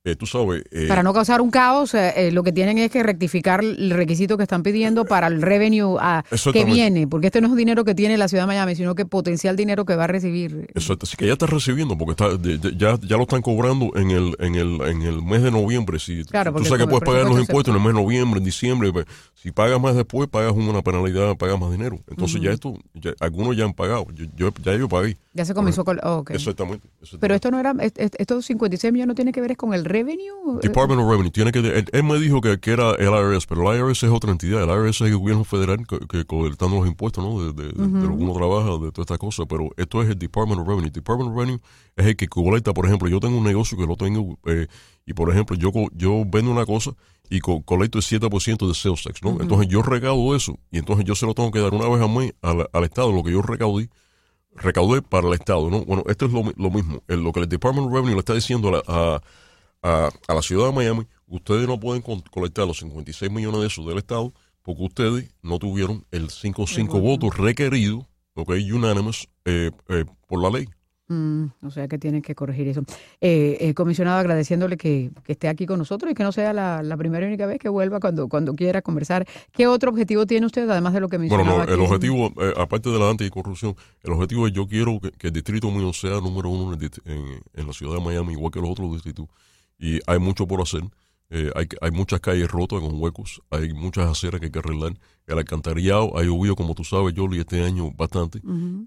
eh, 0.04 0.16
tú 0.16 0.26
sabes, 0.26 0.64
eh, 0.72 0.86
Para 0.88 1.04
no 1.04 1.12
causar 1.14 1.40
un 1.40 1.50
caos, 1.52 1.94
eh, 1.94 2.30
lo 2.32 2.42
que 2.42 2.50
tienen 2.50 2.76
es 2.78 2.90
que 2.90 3.04
rectificar 3.04 3.62
el 3.62 3.90
requisito 3.90 4.36
que 4.36 4.42
están 4.42 4.64
pidiendo 4.64 5.04
para 5.04 5.28
el 5.28 5.40
revenue 5.40 5.96
ah, 6.00 6.24
que 6.52 6.64
viene, 6.64 7.06
porque 7.06 7.28
este 7.28 7.40
no 7.40 7.46
es 7.48 7.54
dinero 7.54 7.84
que 7.84 7.94
tiene 7.94 8.18
la 8.18 8.26
ciudad 8.26 8.42
de 8.42 8.48
Miami, 8.48 8.74
sino 8.74 8.96
que 8.96 9.06
potencial 9.06 9.54
dinero 9.54 9.84
que 9.84 9.94
va 9.94 10.04
a 10.04 10.06
recibir. 10.08 10.68
Eso, 10.74 10.96
así 11.00 11.16
que 11.16 11.26
ya 11.26 11.34
está 11.34 11.46
recibiendo, 11.46 11.96
porque 11.96 12.12
está, 12.12 12.36
ya, 12.76 12.98
ya 13.00 13.16
lo 13.16 13.22
están 13.22 13.42
cobrando 13.42 13.92
en 13.94 14.10
el, 14.10 14.34
en 14.40 14.56
el, 14.56 14.80
en 14.82 15.02
el 15.02 15.22
mes 15.22 15.42
de 15.42 15.52
noviembre. 15.52 16.00
Si, 16.00 16.24
Claro, 16.24 16.52
tú 16.52 16.64
sabes 16.64 16.80
que 16.84 16.88
puedes 16.90 17.04
pagar 17.08 17.24
los 17.28 17.38
impuestos 17.38 17.68
en 17.72 17.80
el 17.80 17.86
mes 17.86 17.94
de 17.94 18.02
noviembre, 18.02 18.38
en 18.38 18.44
diciembre. 18.44 18.92
pues, 18.92 19.06
Si 19.34 19.52
pagas 19.52 19.80
más 19.80 19.94
después, 19.94 20.28
pagas 20.28 20.52
una 20.52 20.82
penalidad, 20.82 21.36
pagas 21.36 21.60
más 21.60 21.70
dinero. 21.70 22.00
Entonces 22.08 22.40
ya 22.40 22.50
esto, 22.50 22.76
ya- 22.94 23.14
algunos 23.20 23.56
ya 23.56 23.64
han 23.66 23.72
pagado. 23.72 24.06
Yo, 24.14 24.24
yo- 24.36 24.52
ya 24.64 24.74
yo 24.76 24.88
pagué. 24.88 25.16
Ya 25.34 25.44
se 25.44 25.54
comenzó 25.54 25.84
con... 25.84 25.98
oh, 26.02 26.16
ok. 26.18 26.30
Exactamente. 26.32 26.86
exactamente. 27.00 27.18
Pero 27.20 27.34
esto 27.36 27.50
no 27.52 27.58
era, 27.60 27.72
est- 27.80 27.98
est- 27.98 28.16
estos 28.18 28.44
56 28.46 28.92
millones 28.92 29.08
no 29.08 29.14
tiene 29.14 29.32
que 29.32 29.40
ver 29.40 29.52
es 29.52 29.56
con 29.56 29.72
el 29.74 29.84
revenue. 29.92 30.56
eh, 30.56 30.68
Department 30.68 31.00
of 31.02 31.08
Revenue 31.10 31.30
tiene 31.30 31.52
que 31.52 31.58
él, 31.60 31.84
él 31.92 32.02
me 32.04 32.18
dijo 32.18 32.40
que, 32.40 32.58
que 32.58 32.72
era 32.72 32.92
el 32.92 33.08
IRS, 33.10 33.46
pero 33.46 33.70
el 33.72 33.78
IRS 33.78 34.02
es 34.06 34.10
otra 34.12 34.30
entidad. 34.32 34.62
El 34.62 34.70
IRS 34.70 35.02
es 35.04 35.10
el 35.12 35.16
gobierno 35.18 35.44
federal 35.44 35.86
que, 35.86 35.98
que 36.08 36.24
colectando 36.24 36.76
los 36.78 36.86
impuestos, 36.88 37.22
¿no? 37.24 37.40
De, 37.42 37.52
de, 37.52 37.68
de- 37.72 37.86
de 38.00 38.06
lo 38.08 38.16
que 38.16 38.22
uno 38.24 38.32
trabaja, 38.34 38.70
de 38.72 38.90
todas 38.92 38.98
estas 39.04 39.18
cosas. 39.18 39.46
Pero 39.48 39.68
esto 39.76 40.02
es 40.02 40.08
el 40.10 40.18
Department 40.18 40.60
of 40.60 40.66
Revenue. 40.66 40.90
Department 40.90 41.30
of 41.30 41.36
Revenue 41.36 41.60
es 41.96 42.06
el 42.06 42.16
que 42.16 42.28
colecta, 42.28 42.72
por 42.74 42.86
ejemplo, 42.86 43.08
yo 43.08 43.20
tengo 43.20 43.36
un 43.38 43.44
negocio 43.44 43.76
que 43.78 43.86
lo 43.86 43.96
tengo 43.96 44.38
eh, 44.46 44.66
y 45.06 45.12
por 45.14 45.30
ejemplo 45.30 45.56
yo 45.56 45.70
yo 45.94 46.22
vendo 46.26 46.50
una 46.50 46.64
cosa 46.64 46.92
y 47.28 47.40
co- 47.40 47.62
colecto 47.62 47.98
el 47.98 48.04
7% 48.04 48.68
de 48.68 48.74
sales 48.74 49.02
tax, 49.02 49.22
¿no? 49.22 49.36
Entonces 49.40 49.68
yo 49.68 49.82
recaudo 49.82 50.34
eso 50.36 50.58
y 50.70 50.78
entonces 50.78 51.04
yo 51.04 51.14
se 51.14 51.26
lo 51.26 51.34
tengo 51.34 51.50
que 51.50 51.58
dar 51.60 51.72
una 51.74 51.88
vez 51.88 52.00
al 52.00 52.10
mes 52.10 52.34
al, 52.42 52.68
al 52.72 52.84
Estado, 52.84 53.12
lo 53.12 53.22
que 53.22 53.32
yo 53.32 53.42
recaudé 53.42 53.88
recaudé 54.54 55.00
para 55.02 55.28
el 55.28 55.34
Estado, 55.34 55.70
¿no? 55.70 55.84
Bueno, 55.84 56.02
esto 56.08 56.26
es 56.26 56.32
lo, 56.32 56.42
lo 56.56 56.70
mismo. 56.70 57.02
El- 57.08 57.22
lo 57.22 57.32
que 57.32 57.40
el 57.40 57.48
Department 57.48 57.86
of 57.88 57.92
Revenue 57.92 58.12
le 58.14 58.18
está 58.20 58.34
diciendo 58.34 58.70
a 58.86 59.14
a, 59.16 59.22
a- 59.82 60.10
a 60.28 60.34
la 60.34 60.42
ciudad 60.42 60.66
de 60.66 60.72
Miami, 60.72 61.06
ustedes 61.26 61.66
no 61.66 61.78
pueden 61.80 62.02
colectar 62.30 62.66
los 62.66 62.78
56 62.78 63.30
millones 63.30 63.60
de 63.60 63.66
esos 63.66 63.86
del 63.86 63.98
Estado 63.98 64.32
porque 64.62 64.82
ustedes 64.82 65.34
no 65.42 65.58
tuvieron 65.58 66.04
el 66.12 66.28
5-5 66.30 67.00
votos 67.00 67.36
requerido, 67.36 68.06
ok, 68.34 68.52
unanimous, 68.72 69.28
eh, 69.44 69.70
eh, 69.88 70.04
por 70.28 70.40
la 70.40 70.50
ley. 70.50 70.68
Mm, 71.08 71.46
o 71.66 71.70
sea 71.70 71.88
que 71.88 71.98
tienen 71.98 72.22
que 72.22 72.34
corregir 72.34 72.68
eso. 72.68 72.82
Eh, 73.20 73.58
eh, 73.60 73.74
comisionado, 73.74 74.18
agradeciéndole 74.18 74.76
que, 74.76 75.10
que 75.24 75.32
esté 75.32 75.48
aquí 75.48 75.66
con 75.66 75.78
nosotros 75.78 76.10
y 76.10 76.14
que 76.14 76.22
no 76.22 76.30
sea 76.32 76.52
la, 76.54 76.80
la 76.82 76.96
primera 76.96 77.26
y 77.26 77.28
única 77.28 77.44
vez 77.44 77.58
que 77.58 77.68
vuelva 77.68 77.98
cuando, 78.00 78.28
cuando 78.28 78.54
quiera 78.54 78.80
conversar. 78.82 79.26
¿Qué 79.50 79.66
otro 79.66 79.90
objetivo 79.90 80.26
tiene 80.26 80.46
usted, 80.46 80.70
además 80.70 80.94
de 80.94 81.00
lo 81.00 81.08
que 81.08 81.18
Bueno, 81.18 81.38
mencionaba? 81.38 81.66
no, 81.66 81.74
el 81.74 81.80
objetivo, 81.80 82.32
eh, 82.40 82.54
aparte 82.56 82.88
de 82.88 82.98
la 83.00 83.10
anticorrupción, 83.10 83.74
el 84.04 84.12
objetivo 84.12 84.46
es 84.46 84.52
yo 84.54 84.66
quiero 84.66 85.00
que, 85.00 85.10
que 85.10 85.26
el 85.26 85.32
distrito 85.34 85.70
mío 85.72 85.92
sea 85.92 86.20
número 86.20 86.48
uno 86.48 86.72
en, 86.72 86.82
en- 87.04 87.40
en 87.52 87.66
la 87.66 87.72
ciudad 87.72 87.96
de 87.98 88.00
Miami, 88.04 88.32
igual 88.32 88.52
que 88.52 88.60
los 88.60 88.70
otros 88.70 88.92
distritos. 88.92 89.26
Y 89.82 89.98
hay 90.06 90.18
mucho 90.20 90.46
por 90.46 90.60
hacer. 90.62 90.82
Eh, 91.34 91.50
hay, 91.56 91.66
hay 91.80 91.90
muchas 91.90 92.20
calles 92.20 92.48
rotas 92.50 92.80
con 92.80 93.00
huecos, 93.00 93.40
hay 93.48 93.72
muchas 93.72 94.06
aceras 94.06 94.38
que 94.38 94.46
hay 94.46 94.52
que 94.52 94.58
arreglar. 94.58 94.92
El 95.26 95.38
alcantarillado 95.38 96.16
ha 96.18 96.22
llovido, 96.22 96.54
como 96.54 96.74
tú 96.74 96.84
sabes, 96.84 97.14
Jolly, 97.16 97.40
este 97.40 97.64
año 97.64 97.90
bastante. 97.90 98.40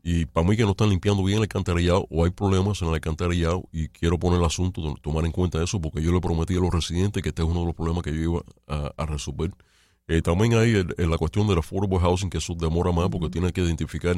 Y 0.03 0.25
para 0.27 0.47
mí 0.47 0.55
que 0.55 0.61
no 0.63 0.71
están 0.71 0.89
limpiando 0.89 1.23
bien 1.23 1.37
el 1.39 1.43
alcantarillado 1.43 2.05
o 2.11 2.23
hay 2.23 2.29
problemas 2.29 2.81
en 2.83 2.89
el 2.89 2.93
alcantarillado 2.93 3.67
y 3.71 3.87
quiero 3.87 4.19
poner 4.19 4.39
el 4.39 4.45
asunto, 4.45 4.81
to- 4.83 4.95
tomar 5.01 5.25
en 5.25 5.31
cuenta 5.31 5.61
eso 5.63 5.81
porque 5.81 6.03
yo 6.03 6.11
le 6.11 6.21
prometí 6.21 6.55
a 6.55 6.59
los 6.59 6.71
residentes 6.71 7.23
que 7.23 7.29
este 7.29 7.41
es 7.41 7.47
uno 7.47 7.61
de 7.61 7.65
los 7.65 7.75
problemas 7.75 8.03
que 8.03 8.11
yo 8.15 8.21
iba 8.21 8.41
a, 8.67 8.91
a 8.95 9.05
resolver. 9.07 9.51
Eh, 10.07 10.21
también 10.21 10.53
hay 10.53 10.69
el- 10.75 10.93
el- 10.99 11.09
la 11.09 11.17
cuestión 11.17 11.47
del 11.47 11.57
affordable 11.57 11.97
housing 11.99 12.29
que 12.29 12.37
eso 12.37 12.53
demora 12.53 12.91
más 12.91 13.09
porque 13.09 13.29
tiene 13.31 13.51
que 13.51 13.61
identificar, 13.61 14.15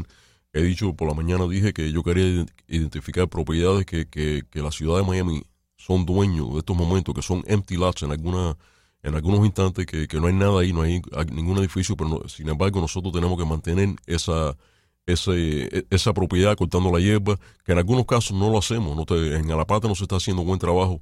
he 0.51 0.61
dicho 0.63 0.93
por 0.93 1.07
la 1.07 1.13
mañana 1.13 1.47
dije 1.47 1.71
que 1.71 1.93
yo 1.93 2.03
quería 2.03 2.25
ident- 2.25 2.51
identificar 2.67 3.29
propiedades 3.29 3.85
que, 3.85 4.05
que, 4.07 4.43
que 4.49 4.61
la 4.61 4.71
ciudad 4.71 4.97
de 4.97 5.03
Miami 5.03 5.43
son 5.87 6.05
dueños 6.05 6.53
de 6.53 6.59
estos 6.59 6.75
momentos, 6.75 7.15
que 7.15 7.21
son 7.21 7.43
empty 7.47 7.75
lots 7.77 8.03
en 8.03 8.11
alguna 8.11 8.57
en 9.03 9.15
algunos 9.15 9.45
instantes 9.45 9.85
que, 9.85 10.07
que 10.07 10.19
no 10.19 10.27
hay 10.27 10.33
nada 10.33 10.59
ahí, 10.61 10.73
no 10.73 10.81
hay 10.81 11.01
ningún 11.31 11.57
edificio, 11.59 11.95
pero 11.95 12.09
no- 12.09 12.27
sin 12.27 12.49
embargo 12.49 12.81
nosotros 12.81 13.13
tenemos 13.13 13.37
que 13.37 13.45
mantener 13.45 13.95
esa 14.05 14.57
ese, 15.05 15.33
e- 15.77 15.85
esa 15.89 16.13
propiedad 16.13 16.57
cortando 16.57 16.91
la 16.91 16.99
hierba, 16.99 17.39
que 17.63 17.71
en 17.71 17.77
algunos 17.77 18.05
casos 18.05 18.35
no 18.37 18.49
lo 18.49 18.57
hacemos, 18.57 18.95
no 18.97 19.05
te- 19.05 19.35
en 19.37 19.49
Alapata 19.51 19.87
no 19.87 19.95
se 19.95 20.03
está 20.03 20.17
haciendo 20.17 20.43
buen 20.43 20.59
trabajo 20.59 21.01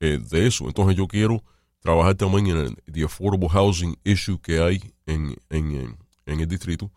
eh, 0.00 0.18
de 0.30 0.46
eso. 0.46 0.66
Entonces 0.66 0.94
yo 0.96 1.06
quiero 1.08 1.42
trabajar 1.80 2.14
también 2.16 2.48
en 2.48 2.56
el 2.58 2.76
the 2.92 3.04
affordable 3.04 3.48
housing 3.48 3.96
issue 4.04 4.38
que 4.40 4.60
hay 4.60 4.80
en, 5.06 5.36
en- 5.50 5.96
en 6.26 6.40
el 6.40 6.46
distrito. 6.48 6.90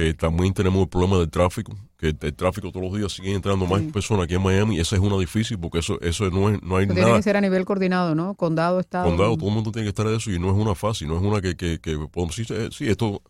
Eh, 0.00 0.14
también 0.14 0.54
tenemos 0.54 0.80
el 0.82 0.88
problema 0.88 1.18
del 1.18 1.28
tráfico, 1.28 1.76
que 1.96 2.10
el, 2.10 2.18
el 2.20 2.34
tráfico 2.34 2.70
todos 2.70 2.88
los 2.88 2.96
días 2.96 3.10
siguen 3.10 3.34
entrando 3.34 3.66
más 3.66 3.80
Sí. 3.80 3.88
personas 3.90 4.26
aquí 4.26 4.34
en 4.34 4.42
Miami. 4.42 4.78
Esa 4.78 4.94
es 4.94 5.02
una 5.02 5.18
difícil 5.18 5.58
porque 5.58 5.80
eso, 5.80 6.00
eso 6.00 6.30
no, 6.30 6.50
es, 6.50 6.62
no 6.62 6.76
hay 6.76 6.84
Eso 6.84 6.94
tiene 6.94 7.08
nada 7.08 7.16
que 7.18 7.22
ser 7.24 7.36
a 7.36 7.40
nivel 7.40 7.64
coordinado, 7.64 8.14
¿no? 8.14 8.34
Condado, 8.34 8.78
estado. 8.78 9.06
condado, 9.08 9.36
todo 9.36 9.48
el 9.48 9.54
mundo 9.56 9.72
tiene 9.72 9.86
que 9.86 9.88
estar 9.88 10.06
en 10.06 10.14
eso 10.14 10.30
y 10.30 10.38
no 10.38 10.50
es 10.50 10.54
una 10.56 10.76
fácil, 10.76 11.08
no 11.08 11.16
es 11.16 11.22
una 11.22 11.40
que, 11.40 11.56
que, 11.56 11.80
que 11.80 11.98
podemos 12.12 12.38
eh, 12.38 12.68
sí, 12.70 12.88
esto 12.88 13.22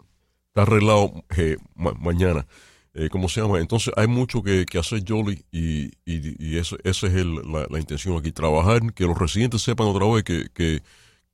está 0.48 0.62
arreglado 0.62 1.24
eh, 1.38 1.56
ma- 1.74 1.94
mañana. 1.98 2.46
Eh, 2.92 3.08
¿Cómo 3.10 3.28
se 3.30 3.40
llama? 3.40 3.60
Entonces 3.60 3.94
hay 3.96 4.06
mucho 4.06 4.42
que, 4.42 4.66
que 4.66 4.78
hacer, 4.78 5.02
Jolly, 5.08 5.42
y, 5.50 5.86
y, 6.04 6.34
y 6.38 6.58
eso, 6.58 6.76
esa 6.84 7.06
es 7.06 7.14
el- 7.14 7.36
la, 7.50 7.66
la 7.70 7.78
intención 7.78 8.18
aquí, 8.18 8.30
trabajar, 8.32 8.92
que 8.92 9.04
los 9.04 9.16
residentes 9.18 9.62
sepan 9.62 9.86
otra 9.86 10.06
vez 10.06 10.22
que, 10.22 10.48
que, 10.52 10.82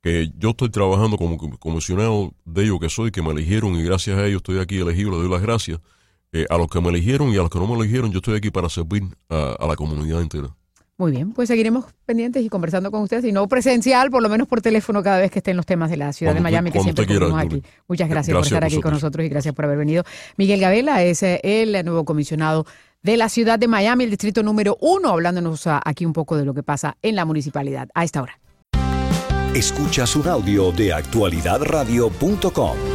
que 0.05 0.31
yo 0.37 0.51
estoy 0.51 0.69
trabajando 0.69 1.17
como 1.17 1.35
com- 1.35 1.57
comisionado 1.57 2.31
de 2.45 2.65
ellos 2.65 2.79
que 2.79 2.89
soy, 2.89 3.09
que 3.09 3.23
me 3.23 3.31
eligieron 3.31 3.73
y 3.73 3.81
gracias 3.81 4.15
a 4.19 4.25
ellos 4.27 4.37
estoy 4.37 4.59
aquí 4.59 4.77
elegido, 4.77 5.09
le 5.09 5.17
doy 5.17 5.29
las 5.29 5.41
gracias. 5.41 5.79
Eh, 6.31 6.45
a 6.47 6.57
los 6.59 6.67
que 6.67 6.79
me 6.79 6.89
eligieron 6.89 7.29
y 7.29 7.37
a 7.37 7.41
los 7.41 7.49
que 7.49 7.57
no 7.57 7.65
me 7.65 7.73
eligieron, 7.73 8.11
yo 8.11 8.17
estoy 8.19 8.35
aquí 8.37 8.51
para 8.51 8.69
servir 8.69 9.01
a, 9.29 9.55
a 9.59 9.65
la 9.65 9.75
comunidad 9.75 10.21
entera. 10.21 10.49
Muy 10.97 11.11
bien, 11.11 11.31
pues 11.31 11.47
seguiremos 11.47 11.85
pendientes 12.05 12.45
y 12.45 12.49
conversando 12.49 12.91
con 12.91 13.01
ustedes, 13.01 13.25
y 13.25 13.31
no 13.31 13.47
presencial, 13.47 14.11
por 14.11 14.21
lo 14.21 14.29
menos 14.29 14.47
por 14.47 14.61
teléfono 14.61 15.01
cada 15.01 15.17
vez 15.17 15.31
que 15.31 15.39
estén 15.39 15.57
los 15.57 15.65
temas 15.65 15.89
de 15.89 15.97
la 15.97 16.13
ciudad 16.13 16.33
Cuando 16.33 16.47
de 16.49 16.51
Miami, 16.51 16.71
que 16.71 16.81
siempre 16.81 17.05
Julie. 17.07 17.33
aquí. 17.35 17.63
Muchas 17.87 18.07
gracias, 18.07 18.33
por 18.33 18.41
Gracias 18.41 18.51
estar 18.51 18.63
a 18.63 18.67
aquí 18.67 18.79
con 18.81 18.93
nosotros 18.93 19.25
y 19.25 19.29
gracias 19.29 19.55
por 19.55 19.65
haber 19.65 19.79
venido. 19.79 20.03
Miguel 20.37 20.59
Gabela 20.59 21.01
es 21.03 21.23
eh, 21.23 21.39
el 21.43 21.83
nuevo 21.83 22.05
comisionado 22.05 22.67
de 23.01 23.17
la 23.17 23.27
ciudad 23.27 23.57
de 23.57 23.67
Miami, 23.67 24.03
el 24.03 24.11
distrito 24.11 24.43
número 24.43 24.77
uno, 24.81 25.09
hablándonos 25.09 25.65
ah, 25.65 25.81
aquí 25.83 26.05
un 26.05 26.13
poco 26.13 26.37
de 26.37 26.45
lo 26.45 26.53
que 26.53 26.61
pasa 26.61 26.95
en 27.01 27.15
la 27.15 27.25
municipalidad 27.25 27.89
a 27.95 28.03
esta 28.03 28.21
hora. 28.21 28.39
Escuchas 29.55 30.17
un 30.17 30.27
audio 30.27 30.73
de 30.73 30.91
actualidadradio.com. 30.91 32.94